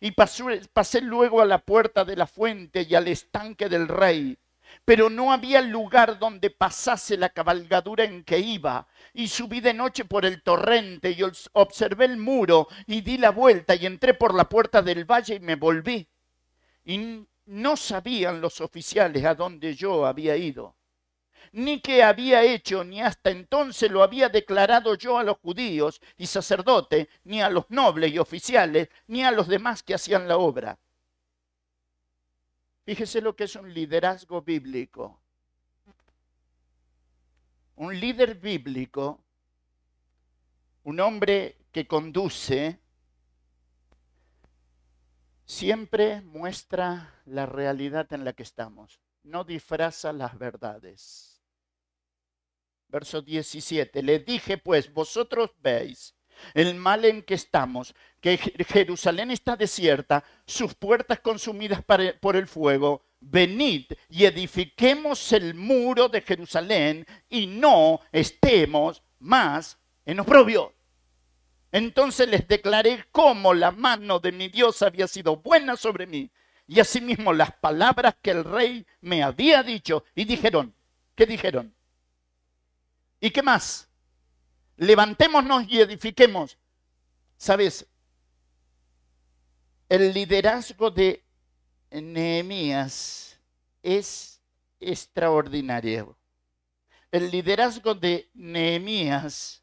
Y 0.00 0.12
pasé, 0.12 0.62
pasé 0.72 1.00
luego 1.00 1.40
a 1.40 1.46
la 1.46 1.58
puerta 1.58 2.04
de 2.04 2.16
la 2.16 2.26
fuente 2.26 2.86
y 2.88 2.94
al 2.94 3.08
estanque 3.08 3.68
del 3.68 3.88
rey, 3.88 4.36
pero 4.84 5.08
no 5.08 5.32
había 5.32 5.62
lugar 5.62 6.18
donde 6.18 6.50
pasase 6.50 7.16
la 7.16 7.30
cabalgadura 7.30 8.04
en 8.04 8.22
que 8.22 8.38
iba. 8.38 8.86
Y 9.14 9.28
subí 9.28 9.60
de 9.60 9.72
noche 9.72 10.04
por 10.04 10.26
el 10.26 10.42
torrente 10.42 11.10
y 11.10 11.22
observé 11.52 12.04
el 12.04 12.18
muro 12.18 12.68
y 12.86 13.00
di 13.00 13.16
la 13.16 13.30
vuelta 13.30 13.74
y 13.74 13.86
entré 13.86 14.14
por 14.14 14.34
la 14.34 14.48
puerta 14.48 14.82
del 14.82 15.04
valle 15.04 15.36
y 15.36 15.40
me 15.40 15.56
volví 15.56 16.06
y 16.88 17.26
no 17.44 17.76
sabían 17.76 18.40
los 18.40 18.62
oficiales 18.62 19.22
a 19.26 19.34
dónde 19.34 19.74
yo 19.74 20.06
había 20.06 20.36
ido, 20.38 20.74
ni 21.52 21.80
qué 21.80 22.02
había 22.02 22.42
hecho, 22.42 22.84
ni 22.84 23.00
hasta 23.00 23.30
entonces 23.30 23.90
lo 23.90 24.02
había 24.02 24.28
declarado 24.28 24.94
yo 24.94 25.18
a 25.18 25.24
los 25.24 25.38
judíos 25.38 26.00
y 26.16 26.26
sacerdotes, 26.26 27.08
ni 27.24 27.42
a 27.42 27.50
los 27.50 27.70
nobles 27.70 28.12
y 28.12 28.18
oficiales, 28.18 28.88
ni 29.06 29.24
a 29.24 29.30
los 29.30 29.48
demás 29.48 29.82
que 29.82 29.94
hacían 29.94 30.28
la 30.28 30.38
obra. 30.38 30.78
Fíjese 32.84 33.20
lo 33.20 33.36
que 33.36 33.44
es 33.44 33.54
un 33.54 33.72
liderazgo 33.72 34.40
bíblico. 34.40 35.20
Un 37.76 38.00
líder 38.00 38.34
bíblico, 38.36 39.22
un 40.84 40.98
hombre 41.00 41.58
que 41.70 41.86
conduce, 41.86 42.80
siempre 45.44 46.22
muestra 46.22 47.14
la 47.26 47.46
realidad 47.46 48.10
en 48.12 48.24
la 48.24 48.32
que 48.32 48.42
estamos, 48.42 49.00
no 49.22 49.44
disfraza 49.44 50.12
las 50.12 50.38
verdades. 50.38 51.27
Verso 52.88 53.20
17, 53.20 54.02
le 54.02 54.18
dije 54.20 54.56
pues, 54.58 54.92
vosotros 54.92 55.50
veis 55.62 56.14
el 56.54 56.74
mal 56.74 57.04
en 57.04 57.22
que 57.22 57.34
estamos, 57.34 57.94
que 58.20 58.38
Jerusalén 58.38 59.30
está 59.30 59.56
desierta, 59.56 60.24
sus 60.46 60.74
puertas 60.74 61.20
consumidas 61.20 61.82
por 62.20 62.36
el 62.36 62.46
fuego, 62.46 63.04
venid 63.20 63.86
y 64.08 64.24
edifiquemos 64.24 65.32
el 65.32 65.54
muro 65.54 66.08
de 66.08 66.22
Jerusalén 66.22 67.06
y 67.28 67.46
no 67.46 68.00
estemos 68.12 69.02
más 69.18 69.78
en 70.06 70.20
oprobio. 70.20 70.74
Entonces 71.72 72.28
les 72.28 72.48
declaré 72.48 73.04
cómo 73.12 73.52
la 73.52 73.70
mano 73.70 74.20
de 74.20 74.32
mi 74.32 74.48
Dios 74.48 74.80
había 74.82 75.06
sido 75.06 75.36
buena 75.36 75.76
sobre 75.76 76.06
mí 76.06 76.30
y 76.66 76.80
asimismo 76.80 77.32
las 77.32 77.52
palabras 77.52 78.16
que 78.22 78.30
el 78.30 78.44
rey 78.44 78.86
me 79.00 79.22
había 79.22 79.62
dicho. 79.62 80.04
Y 80.14 80.24
dijeron, 80.24 80.74
¿qué 81.14 81.26
dijeron? 81.26 81.74
¿Y 83.20 83.30
qué 83.30 83.42
más? 83.42 83.88
Levantémonos 84.76 85.64
y 85.68 85.80
edifiquemos. 85.80 86.56
¿Sabes? 87.36 87.86
El 89.88 90.12
liderazgo 90.12 90.90
de 90.90 91.24
Nehemías 91.90 93.38
es 93.82 94.40
extraordinario. 94.80 96.16
El 97.10 97.30
liderazgo 97.30 97.94
de 97.94 98.28
Nehemías 98.34 99.62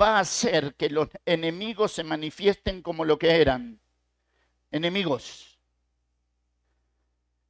va 0.00 0.16
a 0.16 0.20
hacer 0.20 0.74
que 0.76 0.88
los 0.88 1.08
enemigos 1.24 1.92
se 1.92 2.04
manifiesten 2.04 2.82
como 2.82 3.04
lo 3.04 3.18
que 3.18 3.40
eran, 3.40 3.80
enemigos. 4.70 5.58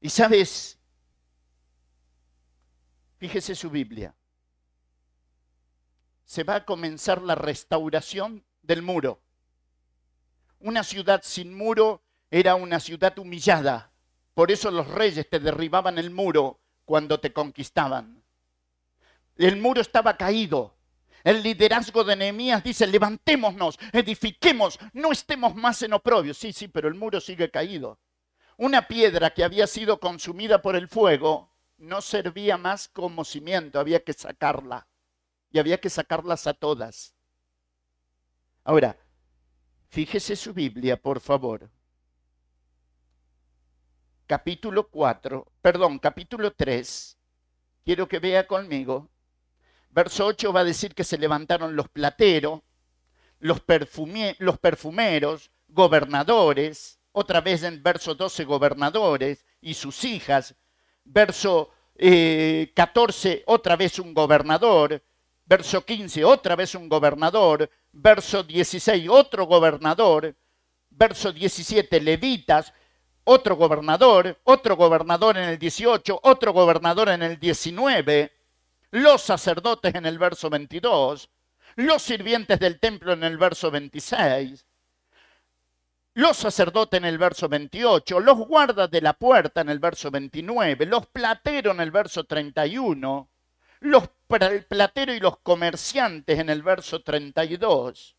Y 0.01 0.11
sabes, 0.11 0.79
fíjese 3.19 3.55
su 3.55 3.71
Biblia, 3.71 4.15
se 6.25 6.45
va 6.45 6.57
a 6.57 6.65
comenzar 6.65 7.23
la 7.23 7.35
restauración 7.35 8.45
del 8.63 8.83
muro. 8.83 9.21
Una 10.61 10.83
ciudad 10.83 11.21
sin 11.23 11.55
muro 11.55 12.03
era 12.31 12.55
una 12.55 12.81
ciudad 12.81 13.19
humillada. 13.19 13.93
Por 14.33 14.51
eso 14.51 14.71
los 14.71 14.89
reyes 14.89 15.29
te 15.29 15.39
derribaban 15.39 15.99
el 15.99 16.11
muro 16.11 16.61
cuando 16.85 17.21
te 17.21 17.33
conquistaban. 17.33 18.25
El 19.37 19.57
muro 19.57 19.81
estaba 19.81 20.17
caído. 20.17 20.75
El 21.23 21.43
liderazgo 21.43 22.05
de 22.05 22.17
Nehemías 22.17 22.63
dice, 22.63 22.87
levantémonos, 22.87 23.79
edifiquemos, 23.93 24.79
no 24.93 25.11
estemos 25.11 25.55
más 25.55 25.83
en 25.83 25.95
oprobio. 25.95 26.35
Sí, 26.35 26.53
sí, 26.53 26.69
pero 26.69 26.89
el 26.89 26.95
muro 26.95 27.21
sigue 27.21 27.51
caído. 27.51 27.99
Una 28.57 28.87
piedra 28.87 29.31
que 29.31 29.43
había 29.43 29.67
sido 29.67 29.99
consumida 29.99 30.63
por 30.63 30.77
el 30.77 30.89
fuego 30.89 31.51
no 31.79 32.01
servía 32.01 32.57
más 32.57 32.89
como 32.89 33.25
cimiento, 33.25 33.81
había 33.81 34.05
que 34.05 34.13
sacarla. 34.13 34.87
Y 35.55 35.59
había 35.61 35.81
que 35.81 35.89
sacarlas 35.89 36.47
a 36.47 36.53
todas. 36.53 37.15
Ahora, 38.65 38.99
fíjese 39.89 40.37
su 40.37 40.53
Biblia, 40.53 41.01
por 41.01 41.21
favor. 41.21 41.71
Capítulo 44.27 44.91
4, 44.91 45.51
perdón, 45.63 45.99
capítulo 45.99 46.53
3. 46.53 47.17
Quiero 47.85 48.07
que 48.07 48.19
vea 48.19 48.47
conmigo 48.47 49.09
Verso 49.95 50.27
8 50.27 50.53
va 50.53 50.61
a 50.61 50.65
decir 50.65 50.93
que 50.93 51.05
se 51.05 51.19
levantaron 51.19 51.77
los 51.77 51.89
plateros, 51.89 52.63
los, 53.39 53.61
perfumeros, 53.61 55.53
gobernadores, 55.69 56.99
otra 57.13 57.41
vez 57.41 57.63
en 57.63 57.81
verso 57.81 58.17
12 58.17 58.45
gobernadores 58.45 59.47
y 59.61 59.75
sus 59.75 60.03
hijas, 60.03 60.57
verso 61.05 61.71
14 61.95 63.33
eh, 63.33 63.45
otra 63.47 63.77
vez 63.77 64.01
un 64.01 64.15
gobernador, 64.15 65.01
verso 65.45 65.85
15 65.85 66.25
otra 66.25 66.57
vez 66.57 66.75
un 66.75 66.89
gobernador, 66.89 67.71
verso 67.93 68.43
16 68.43 69.09
otro 69.09 69.47
gobernador, 69.47 70.35
verso 70.91 71.33
17 71.33 72.01
levitas, 72.01 72.73
otro 73.25 73.57
gobernador, 73.57 74.41
otro 74.45 74.77
gobernador 74.77 75.37
en 75.37 75.45
el 75.45 75.59
18, 75.59 76.21
otro 76.23 76.53
gobernador 76.53 77.09
en 77.09 77.23
el 77.23 77.39
19, 77.39 78.33
los 78.91 79.23
sacerdotes 79.23 79.95
en 79.95 80.07
el 80.07 80.19
verso 80.19 80.51
22, 80.51 81.31
los 81.77 82.03
sirvientes 82.03 82.61
del 82.61 82.79
templo 82.79 83.13
en 83.13 83.25
el 83.25 83.39
verso 83.39 83.71
26, 83.71 84.67
los 86.15 86.37
sacerdotes 86.37 86.99
en 86.99 87.07
el 87.07 87.19
verso 87.19 87.49
28, 87.49 88.21
los 88.21 88.39
guardas 88.39 88.91
de 88.91 89.01
la 89.01 89.15
puerta 89.15 89.63
en 89.63 89.69
el 89.69 89.81
verso 89.81 90.11
29, 90.11 90.87
los 90.87 91.07
plateros 91.07 91.75
en 91.75 91.81
el 91.81 91.91
verso 91.91 92.25
31, 92.25 93.31
los 93.85 94.09
plateros 94.69 95.15
y 95.15 95.21
los 95.21 95.39
comerciantes 95.41 96.39
en 96.39 96.49
el 96.49 96.63
verso 96.63 97.03
32. 97.03 98.17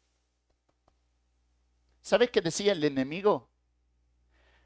¿Sabes 2.02 2.30
qué 2.30 2.42
decía 2.42 2.74
el 2.74 2.84
enemigo? 2.84 3.50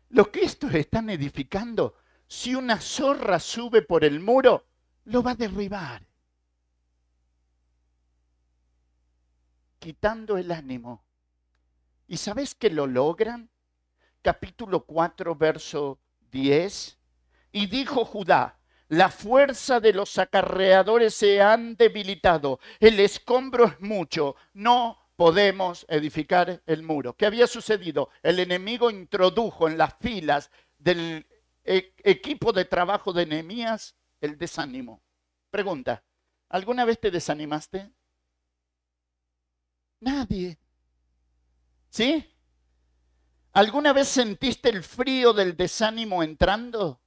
Lo 0.10 0.30
que 0.30 0.44
estos 0.44 0.74
están 0.74 1.10
edificando, 1.10 1.96
si 2.28 2.54
una 2.54 2.82
zorra 2.82 3.40
sube 3.40 3.82
por 3.82 4.04
el 4.04 4.20
muro, 4.20 4.68
lo 5.06 5.24
va 5.24 5.32
a 5.32 5.36
derribar. 5.36 6.06
Quitando 9.80 10.38
el 10.38 10.52
ánimo. 10.52 11.06
¿Y 12.08 12.18
sabes 12.18 12.56
que 12.56 12.70
lo 12.70 12.88
logran? 12.88 13.50
Capítulo 14.22 14.84
4, 14.86 15.34
verso 15.36 16.02
10. 16.32 17.00
Y 17.54 17.68
dijo 17.68 18.04
Judá, 18.04 18.59
la 18.90 19.10
fuerza 19.10 19.80
de 19.80 19.94
los 19.94 20.18
acarreadores 20.18 21.14
se 21.14 21.42
han 21.42 21.76
debilitado, 21.76 22.60
el 22.80 23.00
escombro 23.00 23.66
es 23.66 23.80
mucho, 23.80 24.36
no 24.54 24.98
podemos 25.16 25.86
edificar 25.90 26.62
el 26.66 26.84
muro. 26.84 27.16
¿Qué 27.16 27.26
había 27.26 27.46
sucedido? 27.46 28.10
El 28.24 28.40
enemigo 28.40 28.90
introdujo 28.90 29.68
en 29.68 29.78
las 29.78 29.96
filas 30.00 30.50
del 30.78 31.28
e-, 31.64 31.94
equipo 32.04 32.52
de 32.52 32.66
trabajo 32.66 33.14
de 33.14 33.26
Nehemías 33.26 33.96
el 34.22 34.38
desánimo. 34.38 35.04
Pregunta, 35.52 36.04
¿alguna 36.50 36.84
vez 36.84 37.00
te 37.00 37.12
desanimaste? 37.12 37.92
Nadie. 40.00 40.58
¿Sí? 41.90 42.26
¿Alguna 43.54 43.94
vez 43.94 44.08
sentiste 44.08 44.70
el 44.70 44.84
frío 44.84 45.34
del 45.34 45.56
desánimo 45.58 46.24
entrando? 46.24 46.99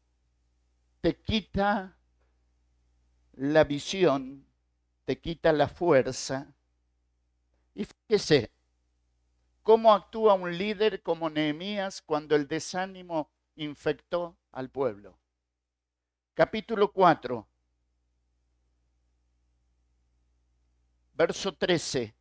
Te 1.02 1.20
quita 1.20 1.98
la 3.34 3.64
visión, 3.64 4.46
te 5.04 5.20
quita 5.20 5.52
la 5.52 5.68
fuerza. 5.68 6.54
Y 7.74 7.84
fíjese, 7.84 8.50
¿cómo 9.62 9.92
actúa 9.92 10.32
un 10.32 10.56
líder 10.56 11.02
como 11.02 11.28
Nehemías 11.28 12.00
cuando 12.00 12.34
el 12.34 12.48
desánimo 12.48 13.30
infectó 13.56 14.38
al 14.52 14.70
pueblo? 14.70 15.18
capítulo 16.34 16.90
4, 16.92 17.46
verso 21.14 21.54
13. 21.54 22.14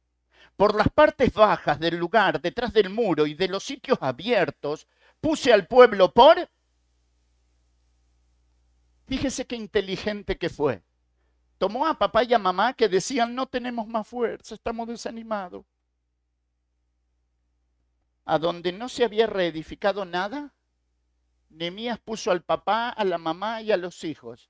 Por 0.56 0.76
las 0.76 0.89
partes 0.89 1.34
bajas 1.34 1.79
del 1.79 1.96
lugar, 1.96 2.42
detrás 2.42 2.73
del 2.73 2.90
muro 2.90 3.25
y 3.25 3.34
de 3.34 3.48
los 3.48 3.63
sitios 3.63 3.98
abiertos, 4.02 4.88
puse 5.19 5.52
al 5.54 5.67
pueblo 5.67 6.13
por... 6.13 6.50
Fíjese 9.12 9.46
qué 9.46 9.58
inteligente 9.58 10.38
que 10.38 10.48
fue. 10.48 10.82
Tomó 11.58 11.86
a 11.86 12.00
papá 12.00 12.24
y 12.24 12.34
a 12.34 12.40
mamá 12.40 12.74
que 12.74 12.88
decían, 12.88 13.36
no 13.36 13.46
tenemos 13.46 13.86
más 13.86 14.08
fuerza, 14.08 14.56
estamos 14.56 14.88
desanimados. 14.88 15.66
A 18.24 18.40
donde 18.40 18.72
no 18.72 18.88
se 18.88 19.04
había 19.04 19.28
reedificado 19.28 20.06
nada, 20.06 20.56
Nemías 21.50 22.00
puso 22.00 22.32
al 22.32 22.42
papá, 22.42 22.88
a 22.88 23.04
la 23.04 23.18
mamá 23.18 23.62
y 23.62 23.74
a 23.74 23.76
los 23.76 24.06
hijos. 24.06 24.50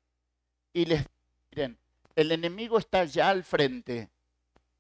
Y 0.74 0.86
les 0.86 1.08
miren, 1.50 1.80
el 2.16 2.32
enemigo 2.32 2.78
está 2.78 3.04
ya 3.06 3.32
al 3.32 3.44
frente. 3.44 4.12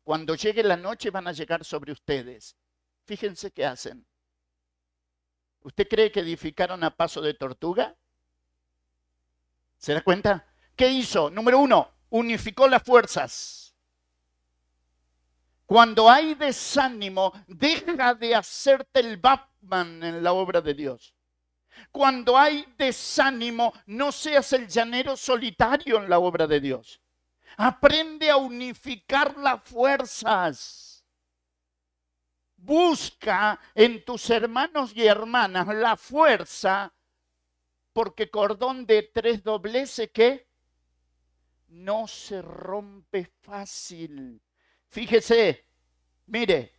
Cuando 0.04 0.36
llegue 0.36 0.62
la 0.62 0.78
noche 0.78 1.10
van 1.10 1.28
a 1.28 1.32
llegar 1.32 1.66
sobre 1.66 1.92
ustedes. 1.92 2.56
Fíjense 3.08 3.50
qué 3.50 3.66
hacen. 3.66 4.06
¿Usted 5.62 5.88
cree 5.88 6.12
que 6.12 6.20
edificaron 6.20 6.84
a 6.84 6.96
paso 6.96 7.20
de 7.20 7.34
tortuga? 7.34 7.98
¿Se 9.82 9.96
da 9.96 10.02
cuenta? 10.02 10.46
¿Qué 10.76 10.90
hizo? 10.90 11.32
Número 11.32 11.58
uno, 11.58 11.92
unificó 12.12 12.68
las 12.68 12.84
fuerzas. 12.84 13.76
Cuando 15.66 16.08
hay 16.08 16.36
desánimo, 16.36 17.34
deja 17.48 18.14
de 18.14 18.36
hacerte 18.36 19.00
el 19.00 19.18
Batman 19.18 20.04
en 20.04 20.24
la 20.24 20.34
obra 20.34 20.62
de 20.62 20.76
Dios. 20.76 21.16
Cuando 21.92 22.38
hay 22.38 22.64
desánimo, 22.78 23.74
no 23.88 24.12
seas 24.12 24.54
el 24.54 24.68
llanero 24.68 25.18
solitario 25.18 25.98
en 25.98 26.10
la 26.10 26.20
obra 26.20 26.46
de 26.46 26.60
Dios. 26.60 27.02
Aprende 27.58 28.30
a 28.30 28.38
unificar 28.38 29.36
las 29.38 29.64
fuerzas. 29.64 31.04
Busca 32.56 33.60
en 33.74 34.06
tus 34.06 34.30
hermanos 34.30 34.92
y 34.94 35.08
hermanas 35.08 35.68
la 35.70 35.98
fuerza, 35.98 36.94
porque 37.94 38.30
cordón 38.30 38.86
de 38.86 39.04
tres 39.04 39.44
dobleces 39.44 40.10
que 40.12 40.48
no 41.68 42.08
se 42.08 42.42
rompe 42.42 43.26
fácil. 43.42 44.42
Fíjese, 44.89 45.66
mire, 46.28 46.74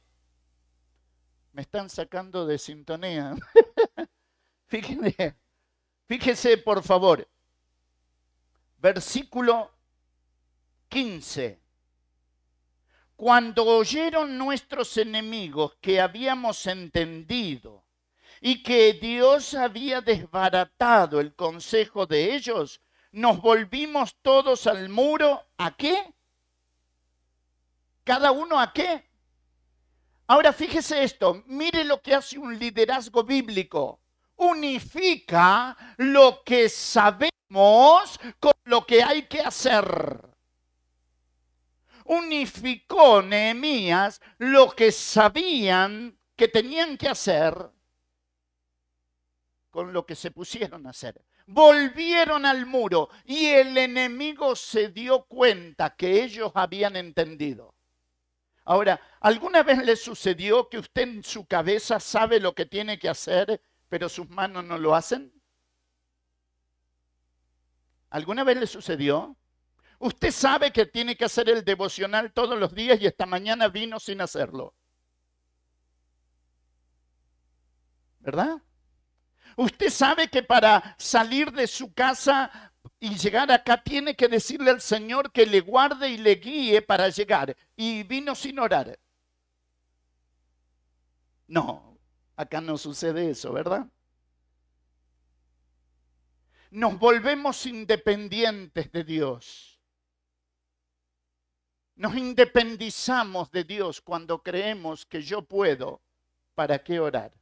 me 1.53 1.63
están 1.63 1.89
sacando 1.91 2.47
de 2.47 2.59
sintonía. 2.59 3.35
Fíjese, 4.67 5.37
fíjese 6.07 6.57
por 6.57 6.83
favor, 6.83 7.29
versículo 8.79 9.71
15. 10.89 11.61
Cuando 13.17 13.65
oyeron 13.67 14.37
nuestros 14.39 14.97
enemigos 14.97 15.77
que 15.81 16.01
habíamos 16.01 16.67
entendido 16.67 17.82
y 18.45 18.61
que 18.65 18.95
Dios 18.95 19.55
había 19.55 20.01
desbaratado 20.01 21.21
el 21.21 21.33
consejo 21.37 22.07
de 22.07 22.35
ellos, 22.35 22.81
nos 23.13 23.41
volvimos 23.41 24.17
todos 24.21 24.67
al 24.67 24.89
muro. 24.89 25.47
¿A 25.59 25.77
qué? 25.77 26.13
¿Cada 28.03 28.33
uno 28.33 28.59
a 28.59 28.73
qué? 28.73 29.09
Ahora 30.27 30.53
fíjese 30.53 31.05
esto, 31.05 31.45
mire 31.47 31.85
lo 31.85 32.03
que 32.03 32.17
hace 32.17 32.37
un 32.37 32.59
liderazgo 32.59 33.23
bíblico. 33.23 34.01
Unifica 34.35 35.77
lo 35.99 36.43
que 36.45 36.69
sabemos 36.69 38.19
con 38.41 38.55
lo 38.65 38.85
que 38.85 39.05
hay 39.05 39.23
que 39.23 39.41
hacer 39.41 40.33
unificó 42.05 43.23
Nehemías 43.23 44.21
lo 44.39 44.71
que 44.71 44.91
sabían 44.91 46.19
que 46.35 46.49
tenían 46.49 46.99
que 46.99 47.09
hacer 47.09 47.71
con 49.73 49.93
lo 49.93 50.05
que 50.07 50.15
se 50.15 50.31
pusieron 50.31 50.87
a 50.87 50.91
hacer. 50.91 51.21
Volvieron 51.47 52.45
al 52.47 52.67
muro 52.67 53.09
y 53.25 53.47
el 53.47 53.77
enemigo 53.77 54.55
se 54.55 54.91
dio 54.91 55.25
cuenta 55.25 55.97
que 55.97 56.23
ellos 56.23 56.53
habían 56.55 56.95
entendido. 56.95 57.75
Ahora, 58.65 59.01
¿alguna 59.19 59.63
vez 59.63 59.79
le 59.85 59.97
sucedió 59.97 60.69
que 60.69 60.79
usted 60.79 61.03
en 61.03 61.25
su 61.25 61.47
cabeza 61.47 61.99
sabe 61.99 62.39
lo 62.39 62.55
que 62.55 62.67
tiene 62.67 62.99
que 62.99 63.09
hacer, 63.09 63.61
pero 63.89 64.09
sus 64.09 64.29
manos 64.29 64.63
no 64.65 64.77
lo 64.77 64.95
hacen? 64.95 65.33
¿Alguna 68.11 68.45
vez 68.45 68.59
le 68.59 68.67
sucedió? 68.67 69.37
Usted 69.99 70.33
sabe 70.33 70.71
que 70.71 70.85
tiene 70.85 71.17
que 71.17 71.25
hacer 71.25 71.49
el 71.49 71.65
devocional 71.65 72.31
todos 72.33 72.59
los 72.59 72.75
días 72.75 73.01
y 73.01 73.07
esta 73.07 73.25
mañana 73.25 73.69
vino 73.69 73.99
sin 73.99 74.21
hacerlo. 74.21 74.75
¿Verdad? 78.21 78.63
Usted 79.57 79.91
sabe 79.91 80.29
que 80.29 80.43
para 80.43 80.95
salir 80.99 81.53
de 81.53 81.67
su 81.67 81.93
casa 81.93 82.73
y 82.99 83.17
llegar 83.17 83.51
acá 83.51 83.83
tiene 83.83 84.15
que 84.15 84.29
decirle 84.29 84.71
al 84.71 84.81
Señor 84.81 85.33
que 85.33 85.47
le 85.47 85.61
guarde 85.61 86.09
y 86.09 86.19
le 86.19 86.37
guíe 86.37 86.83
para 86.83 87.09
llegar. 87.09 87.57
Y 87.77 88.05
vino 88.05 88.35
sin 88.35 88.59
orar. 88.59 88.99
No, 91.49 91.99
acá 92.37 92.61
no 92.61 92.79
sucede 92.79 93.31
eso, 93.31 93.53
¿verdad? 93.53 93.87
Nos 96.71 96.99
volvemos 96.99 97.67
independientes 97.67 98.91
de 98.91 99.05
Dios. 99.05 99.81
Nos 101.97 102.17
independizamos 102.17 103.51
de 103.51 103.65
Dios 103.65 104.01
cuando 104.01 104.43
creemos 104.43 105.05
que 105.05 105.23
yo 105.23 105.43
puedo. 105.43 106.01
¿Para 106.55 106.83
qué 106.83 107.01
orar? 107.01 107.33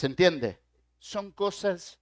¿Se 0.00 0.06
entiende? 0.06 0.58
Son 0.98 1.30
cosas... 1.30 2.00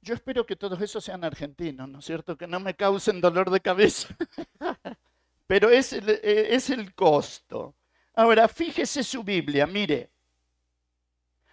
Yo 0.00 0.14
espero 0.14 0.46
que 0.46 0.54
todos 0.54 0.80
esos 0.80 1.02
sean 1.02 1.24
argentinos, 1.24 1.88
¿no 1.88 1.98
es 1.98 2.04
cierto? 2.04 2.38
Que 2.38 2.46
no 2.46 2.60
me 2.60 2.76
causen 2.76 3.20
dolor 3.20 3.50
de 3.50 3.58
cabeza. 3.58 4.16
Pero 5.48 5.68
es 5.68 5.92
el, 5.92 6.08
eh, 6.08 6.54
es 6.54 6.70
el 6.70 6.94
costo. 6.94 7.74
Ahora, 8.14 8.46
fíjese 8.46 9.02
su 9.02 9.24
Biblia, 9.24 9.66
mire. 9.66 10.12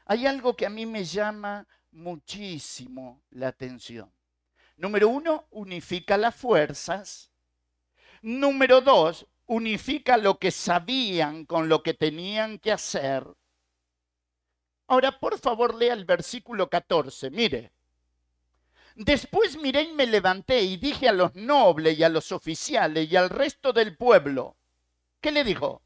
Hay 0.06 0.28
algo 0.28 0.56
que 0.56 0.68
a 0.68 0.70
mí 0.70 0.86
me 0.86 1.04
llama 1.04 1.68
muchísimo 1.90 3.24
la 3.32 3.48
atención. 3.48 4.14
Número 4.78 5.10
uno, 5.10 5.48
unifica 5.50 6.16
las 6.16 6.36
fuerzas 6.36 7.32
Número 8.22 8.82
dos, 8.82 9.26
unifica 9.48 10.16
lo 10.16 10.38
que 10.38 10.52
sabían 10.52 11.46
con 11.46 11.70
lo 11.70 11.82
que 11.82 11.96
tenían 11.96 12.60
que 12.60 12.72
hacer. 12.72 13.26
Ahora, 14.92 15.18
por 15.18 15.40
favor, 15.40 15.74
lea 15.74 15.94
el 15.94 16.04
versículo 16.04 16.70
14. 16.70 17.30
Mire. 17.30 17.72
Después 18.94 19.56
miré 19.56 19.84
y 19.84 19.94
me 19.94 20.06
levanté 20.06 20.64
y 20.64 20.76
dije 20.76 21.08
a 21.08 21.14
los 21.14 21.34
nobles 21.34 21.98
y 21.98 22.04
a 22.04 22.10
los 22.10 22.34
oficiales 22.34 23.10
y 23.10 23.16
al 23.16 23.30
resto 23.30 23.72
del 23.72 23.96
pueblo. 23.96 24.58
¿Qué 25.22 25.32
le 25.32 25.46
dijo? 25.46 25.82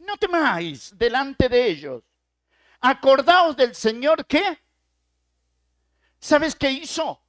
No 0.00 0.16
temáis 0.16 0.98
delante 0.98 1.48
de 1.48 1.64
ellos. 1.64 2.02
Acordaos 2.80 3.56
del 3.56 3.72
Señor 3.72 4.26
¿qué? 4.26 4.58
¿Sabes 6.18 6.56
qué 6.56 6.72
hizo? 6.72 7.22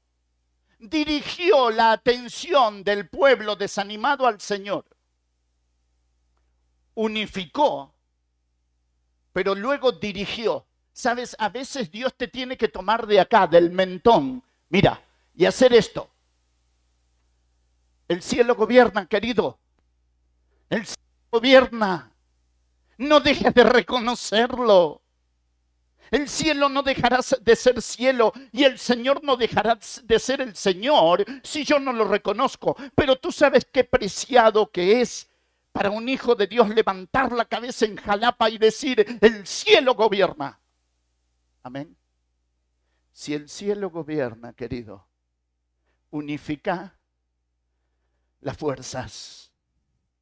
dirigió 0.79 1.69
la 1.69 1.91
atención 1.91 2.83
del 2.83 3.07
pueblo 3.09 3.55
desanimado 3.55 4.25
al 4.25 4.41
Señor. 4.41 4.85
Unificó, 6.95 7.92
pero 9.33 9.55
luego 9.55 9.91
dirigió. 9.91 10.65
Sabes, 10.93 11.35
a 11.39 11.49
veces 11.49 11.91
Dios 11.91 12.13
te 12.15 12.27
tiene 12.27 12.55
que 12.55 12.67
tomar 12.67 13.07
de 13.07 13.19
acá, 13.19 13.47
del 13.47 13.71
mentón, 13.71 14.43
mira, 14.69 15.01
y 15.35 15.45
hacer 15.45 15.73
esto. 15.73 16.07
El 18.07 18.21
cielo 18.21 18.55
gobierna, 18.55 19.07
querido. 19.07 19.57
El 20.69 20.85
cielo 20.85 21.01
gobierna. 21.31 22.11
No 22.97 23.19
dejes 23.19 23.53
de 23.53 23.63
reconocerlo. 23.63 25.01
El 26.11 26.29
cielo 26.29 26.69
no 26.69 26.83
dejará 26.83 27.21
de 27.41 27.55
ser 27.55 27.81
cielo 27.81 28.33
y 28.51 28.65
el 28.65 28.77
Señor 28.77 29.23
no 29.23 29.35
dejará 29.35 29.79
de 30.03 30.19
ser 30.19 30.41
el 30.41 30.55
Señor 30.55 31.25
si 31.41 31.63
yo 31.63 31.79
no 31.79 31.91
lo 31.91 32.05
reconozco. 32.05 32.77
Pero 32.93 33.15
tú 33.15 33.31
sabes 33.31 33.65
qué 33.65 33.83
preciado 33.83 34.69
que 34.69 35.01
es 35.01 35.27
para 35.73 35.89
un 35.89 36.07
hijo 36.07 36.35
de 36.35 36.47
Dios 36.47 36.69
levantar 36.69 37.33
la 37.33 37.45
cabeza 37.45 37.85
en 37.85 37.97
Jalapa 37.97 38.49
y 38.49 38.59
decir, 38.59 39.05
el 39.19 39.45
cielo 39.45 39.95
gobierna. 39.95 40.61
Amén. 41.63 41.97
Si 43.11 43.33
el 43.33 43.49
cielo 43.49 43.89
gobierna, 43.89 44.53
querido, 44.53 45.07
unifica 46.11 46.97
las 48.41 48.55
fuerzas. 48.55 49.51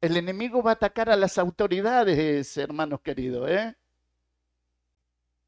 El 0.00 0.16
enemigo 0.16 0.62
va 0.62 0.70
a 0.70 0.74
atacar 0.74 1.10
a 1.10 1.16
las 1.16 1.36
autoridades, 1.36 2.56
hermanos 2.56 3.02
queridos, 3.02 3.48
¿eh? 3.50 3.76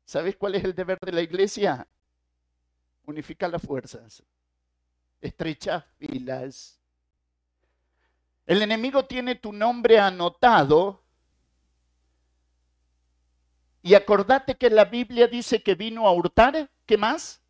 ¿Sabes 0.05 0.36
cuál 0.36 0.55
es 0.55 0.64
el 0.64 0.74
deber 0.74 0.98
de 1.00 1.12
la 1.12 1.22
iglesia? 1.22 1.88
Unificar 3.07 3.50
las 3.50 3.62
fuerzas, 3.62 4.22
estrechar 5.20 5.86
filas. 5.98 6.78
El 8.47 8.62
enemigo 8.62 9.07
tiene 9.07 9.36
tu 9.36 9.53
nombre 9.53 9.99
anotado 9.99 11.03
y 13.82 13.95
acordate 13.95 14.57
que 14.57 14.70
la 14.70 14.86
Biblia 14.86 15.26
dice 15.26 15.62
que 15.62 15.74
vino 15.74 16.07
a 16.07 16.12
hurtar, 16.12 16.70
¿qué 16.86 16.97
más? 16.97 17.42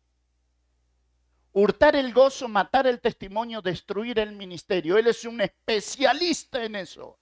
Hurtar 1.53 1.95
el 1.95 2.13
gozo, 2.13 2.49
matar 2.49 2.87
el 2.87 2.99
testimonio, 2.99 3.61
destruir 3.61 4.19
el 4.19 4.33
ministerio. 4.33 4.97
Él 4.97 5.07
es 5.07 5.23
un 5.23 5.39
especialista 5.39 6.63
en 6.63 6.75
eso. 6.75 7.17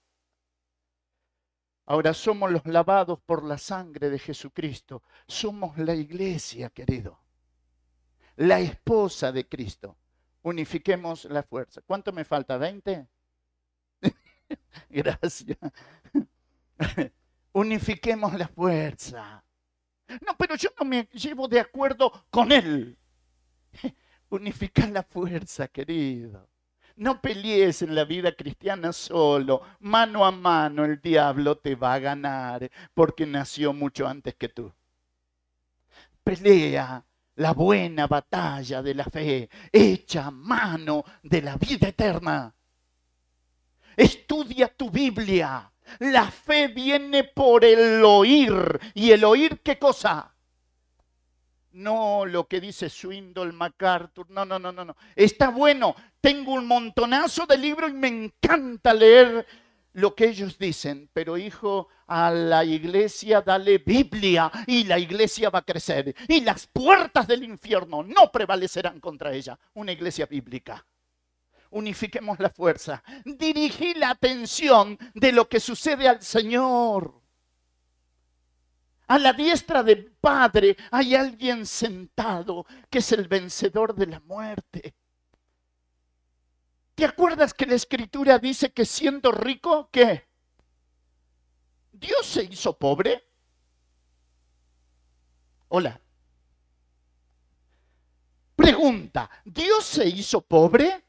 Ahora 1.86 2.14
somos 2.14 2.50
los 2.50 2.64
lavados 2.66 3.20
por 3.20 3.44
la 3.44 3.58
sangre 3.58 4.10
de 4.10 4.18
Jesucristo. 4.18 5.02
Somos 5.28 5.78
la 5.78 5.94
iglesia, 5.94 6.70
querido. 6.70 7.20
La 8.36 8.58
esposa 8.58 9.30
de 9.30 9.48
Cristo. 9.48 9.96
Unifiquemos 10.42 11.26
la 11.26 11.42
fuerza. 11.42 11.82
¿Cuánto 11.86 12.12
me 12.12 12.24
falta? 12.24 12.58
¿20? 12.58 13.06
Gracias. 14.90 15.58
Unifiquemos 17.52 18.34
la 18.34 18.48
fuerza. 18.48 19.44
No, 20.26 20.36
pero 20.36 20.56
yo 20.56 20.70
no 20.78 20.86
me 20.86 21.08
llevo 21.12 21.48
de 21.48 21.60
acuerdo 21.60 22.26
con 22.30 22.52
él. 22.52 22.96
Unificar 24.28 24.90
la 24.90 25.02
fuerza, 25.02 25.68
querido. 25.68 26.48
No 26.96 27.20
pelees 27.20 27.82
en 27.82 27.94
la 27.94 28.04
vida 28.04 28.32
cristiana 28.32 28.92
solo. 28.92 29.62
Mano 29.80 30.24
a 30.24 30.30
mano 30.30 30.84
el 30.84 31.00
diablo 31.00 31.56
te 31.56 31.74
va 31.74 31.94
a 31.94 31.98
ganar 31.98 32.70
porque 32.94 33.26
nació 33.26 33.72
mucho 33.72 34.06
antes 34.06 34.34
que 34.36 34.48
tú. 34.48 34.72
Pelea 36.22 37.04
la 37.36 37.52
buena 37.52 38.06
batalla 38.06 38.82
de 38.82 38.94
la 38.94 39.04
fe. 39.04 39.48
Echa 39.72 40.30
mano 40.30 41.04
de 41.22 41.42
la 41.42 41.56
vida 41.56 41.88
eterna. 41.88 42.54
Estudia 43.96 44.68
tu 44.68 44.90
Biblia. 44.90 45.70
La 46.00 46.30
fe 46.30 46.68
viene 46.68 47.24
por 47.24 47.64
el 47.64 48.04
oír. 48.04 48.80
¿Y 48.94 49.10
el 49.10 49.24
oír 49.24 49.60
qué 49.62 49.78
cosa? 49.78 50.34
No 51.72 52.24
lo 52.24 52.46
que 52.46 52.60
dice 52.60 52.88
Swindle, 52.88 53.52
MacArthur. 53.52 54.30
No, 54.30 54.44
no, 54.44 54.58
no, 54.58 54.72
no, 54.72 54.84
no. 54.84 54.96
Está 55.14 55.48
bueno. 55.48 55.94
Tengo 56.20 56.54
un 56.54 56.66
montonazo 56.66 57.46
de 57.46 57.58
libros 57.58 57.90
y 57.90 57.94
me 57.94 58.08
encanta 58.08 58.94
leer 58.94 59.46
lo 59.92 60.14
que 60.14 60.28
ellos 60.28 60.58
dicen. 60.58 61.10
Pero 61.12 61.36
hijo, 61.36 61.88
a 62.06 62.30
la 62.30 62.64
iglesia 62.64 63.42
dale 63.42 63.78
Biblia 63.78 64.50
y 64.66 64.84
la 64.84 64.98
iglesia 64.98 65.50
va 65.50 65.60
a 65.60 65.64
crecer. 65.64 66.14
Y 66.28 66.40
las 66.40 66.66
puertas 66.66 67.26
del 67.26 67.44
infierno 67.44 68.02
no 68.02 68.30
prevalecerán 68.32 69.00
contra 69.00 69.32
ella. 69.32 69.58
Una 69.74 69.92
iglesia 69.92 70.26
bíblica 70.26 70.84
unifiquemos 71.74 72.38
la 72.40 72.50
fuerza. 72.50 73.02
Dirigí 73.24 73.94
la 73.94 74.10
atención 74.10 74.98
de 75.14 75.32
lo 75.32 75.48
que 75.48 75.60
sucede 75.60 76.08
al 76.08 76.22
Señor. 76.22 77.20
A 79.06 79.18
la 79.18 79.32
diestra 79.32 79.82
del 79.82 80.12
Padre 80.12 80.76
hay 80.90 81.14
alguien 81.14 81.66
sentado 81.66 82.64
que 82.88 82.98
es 82.98 83.12
el 83.12 83.28
vencedor 83.28 83.94
de 83.94 84.06
la 84.06 84.20
muerte. 84.20 84.94
¿Te 86.94 87.04
acuerdas 87.04 87.52
que 87.52 87.66
la 87.66 87.74
escritura 87.74 88.38
dice 88.38 88.72
que 88.72 88.84
siendo 88.84 89.32
rico, 89.32 89.88
¿qué? 89.90 90.28
Dios 91.92 92.24
se 92.24 92.44
hizo 92.44 92.78
pobre. 92.78 93.24
Hola. 95.68 96.00
Pregunta, 98.54 99.28
¿Dios 99.44 99.84
se 99.84 100.06
hizo 100.06 100.40
pobre? 100.40 101.03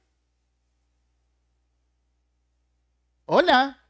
Hola. 3.26 3.82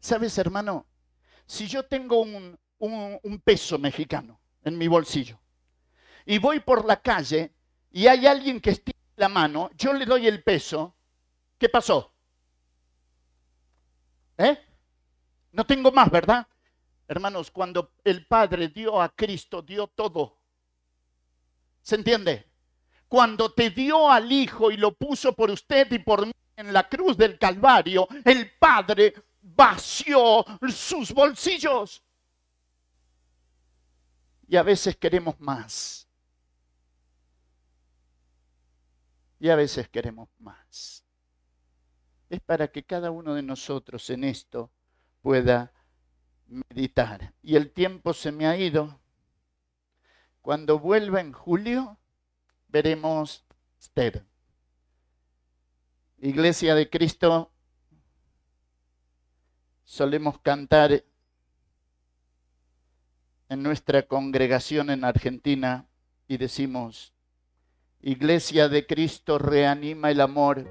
¿Sabes, 0.00 0.38
hermano? 0.38 0.86
Si 1.46 1.66
yo 1.66 1.84
tengo 1.84 2.20
un, 2.20 2.58
peso 3.44 3.78
mexicano 3.78 4.40
en 4.64 4.76
mi 4.78 4.88
bolsillo 4.88 5.38
y 6.24 6.38
voy 6.38 6.60
por 6.60 6.84
la 6.84 7.00
calle 7.00 7.52
y 7.90 8.06
hay 8.06 8.26
alguien 8.26 8.60
que 8.60 8.70
estira 8.70 8.98
la 9.16 9.28
mano, 9.28 9.70
yo 9.76 9.92
le 9.92 10.04
doy 10.04 10.26
el 10.26 10.42
peso, 10.42 10.96
¿qué 11.58 11.68
pasó? 11.68 12.12
¿Eh? 14.38 14.58
No 15.52 15.64
tengo 15.64 15.92
más, 15.92 16.10
¿verdad? 16.10 16.46
Hermanos, 17.08 17.50
cuando 17.50 17.92
el 18.02 18.26
Padre 18.26 18.68
dio 18.68 19.00
a 19.00 19.14
Cristo, 19.14 19.62
dio 19.62 19.86
todo. 19.86 20.38
¿Se 21.82 21.94
entiende? 21.94 22.46
Cuando 23.08 23.52
te 23.52 23.70
dio 23.70 24.10
al 24.10 24.30
Hijo 24.30 24.70
y 24.70 24.76
lo 24.76 24.92
puso 24.92 25.32
por 25.32 25.50
usted 25.50 25.90
y 25.92 25.98
por 25.98 26.26
mí 26.26 26.32
en 26.56 26.72
la 26.72 26.88
cruz 26.88 27.16
del 27.16 27.38
Calvario, 27.38 28.08
el 28.24 28.50
Padre 28.58 29.14
vació 29.42 30.44
sus 30.68 31.12
bolsillos. 31.12 32.02
Y 34.48 34.56
a 34.56 34.62
veces 34.62 34.96
queremos 34.96 35.38
más. 35.40 36.08
Y 39.38 39.50
a 39.50 39.56
veces 39.56 39.88
queremos 39.88 40.28
más. 40.38 41.04
Es 42.30 42.40
para 42.40 42.68
que 42.68 42.84
cada 42.84 43.10
uno 43.10 43.34
de 43.34 43.42
nosotros 43.42 44.08
en 44.10 44.24
esto 44.24 44.70
pueda 45.20 45.72
meditar. 46.46 47.34
Y 47.42 47.56
el 47.56 47.70
tiempo 47.72 48.14
se 48.14 48.32
me 48.32 48.46
ha 48.46 48.56
ido. 48.56 48.98
Cuando 50.42 50.78
vuelva 50.78 51.20
en 51.20 51.32
julio, 51.32 51.98
veremos 52.76 53.42
Esther. 53.80 54.22
Iglesia 56.18 56.74
de 56.74 56.90
Cristo, 56.90 57.50
solemos 59.82 60.38
cantar 60.40 61.02
en 63.48 63.62
nuestra 63.62 64.02
congregación 64.02 64.90
en 64.90 65.04
Argentina 65.04 65.86
y 66.28 66.36
decimos, 66.36 67.14
Iglesia 68.02 68.68
de 68.68 68.86
Cristo 68.86 69.38
reanima 69.38 70.10
el 70.10 70.20
amor 70.20 70.68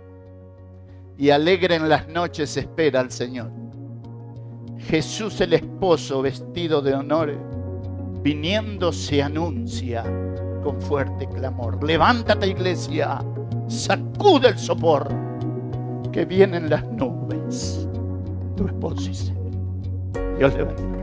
y 1.17 1.31
alegre 1.31 1.73
en 1.73 1.89
las 1.89 2.07
noches 2.07 2.55
espera 2.55 2.99
al 2.99 3.11
Señor. 3.11 3.51
Jesús 4.77 5.41
el 5.41 5.53
esposo 5.53 6.21
vestido 6.21 6.83
de 6.83 6.93
honor, 6.93 7.33
viniendo 8.21 8.93
se 8.93 9.23
anuncia 9.23 10.03
con 10.65 10.81
fuerte 10.81 11.27
clamor. 11.27 11.81
Levántate 11.83 12.47
iglesia, 12.47 13.19
sacude 13.67 14.49
el 14.49 14.57
sopor, 14.57 15.07
que 16.11 16.25
vienen 16.25 16.69
las 16.69 16.83
nubes. 16.85 17.87
Tu 18.57 18.65
esposo 18.65 19.07
dice, 19.07 19.33
Dios 20.37 20.53
le. 20.55 20.94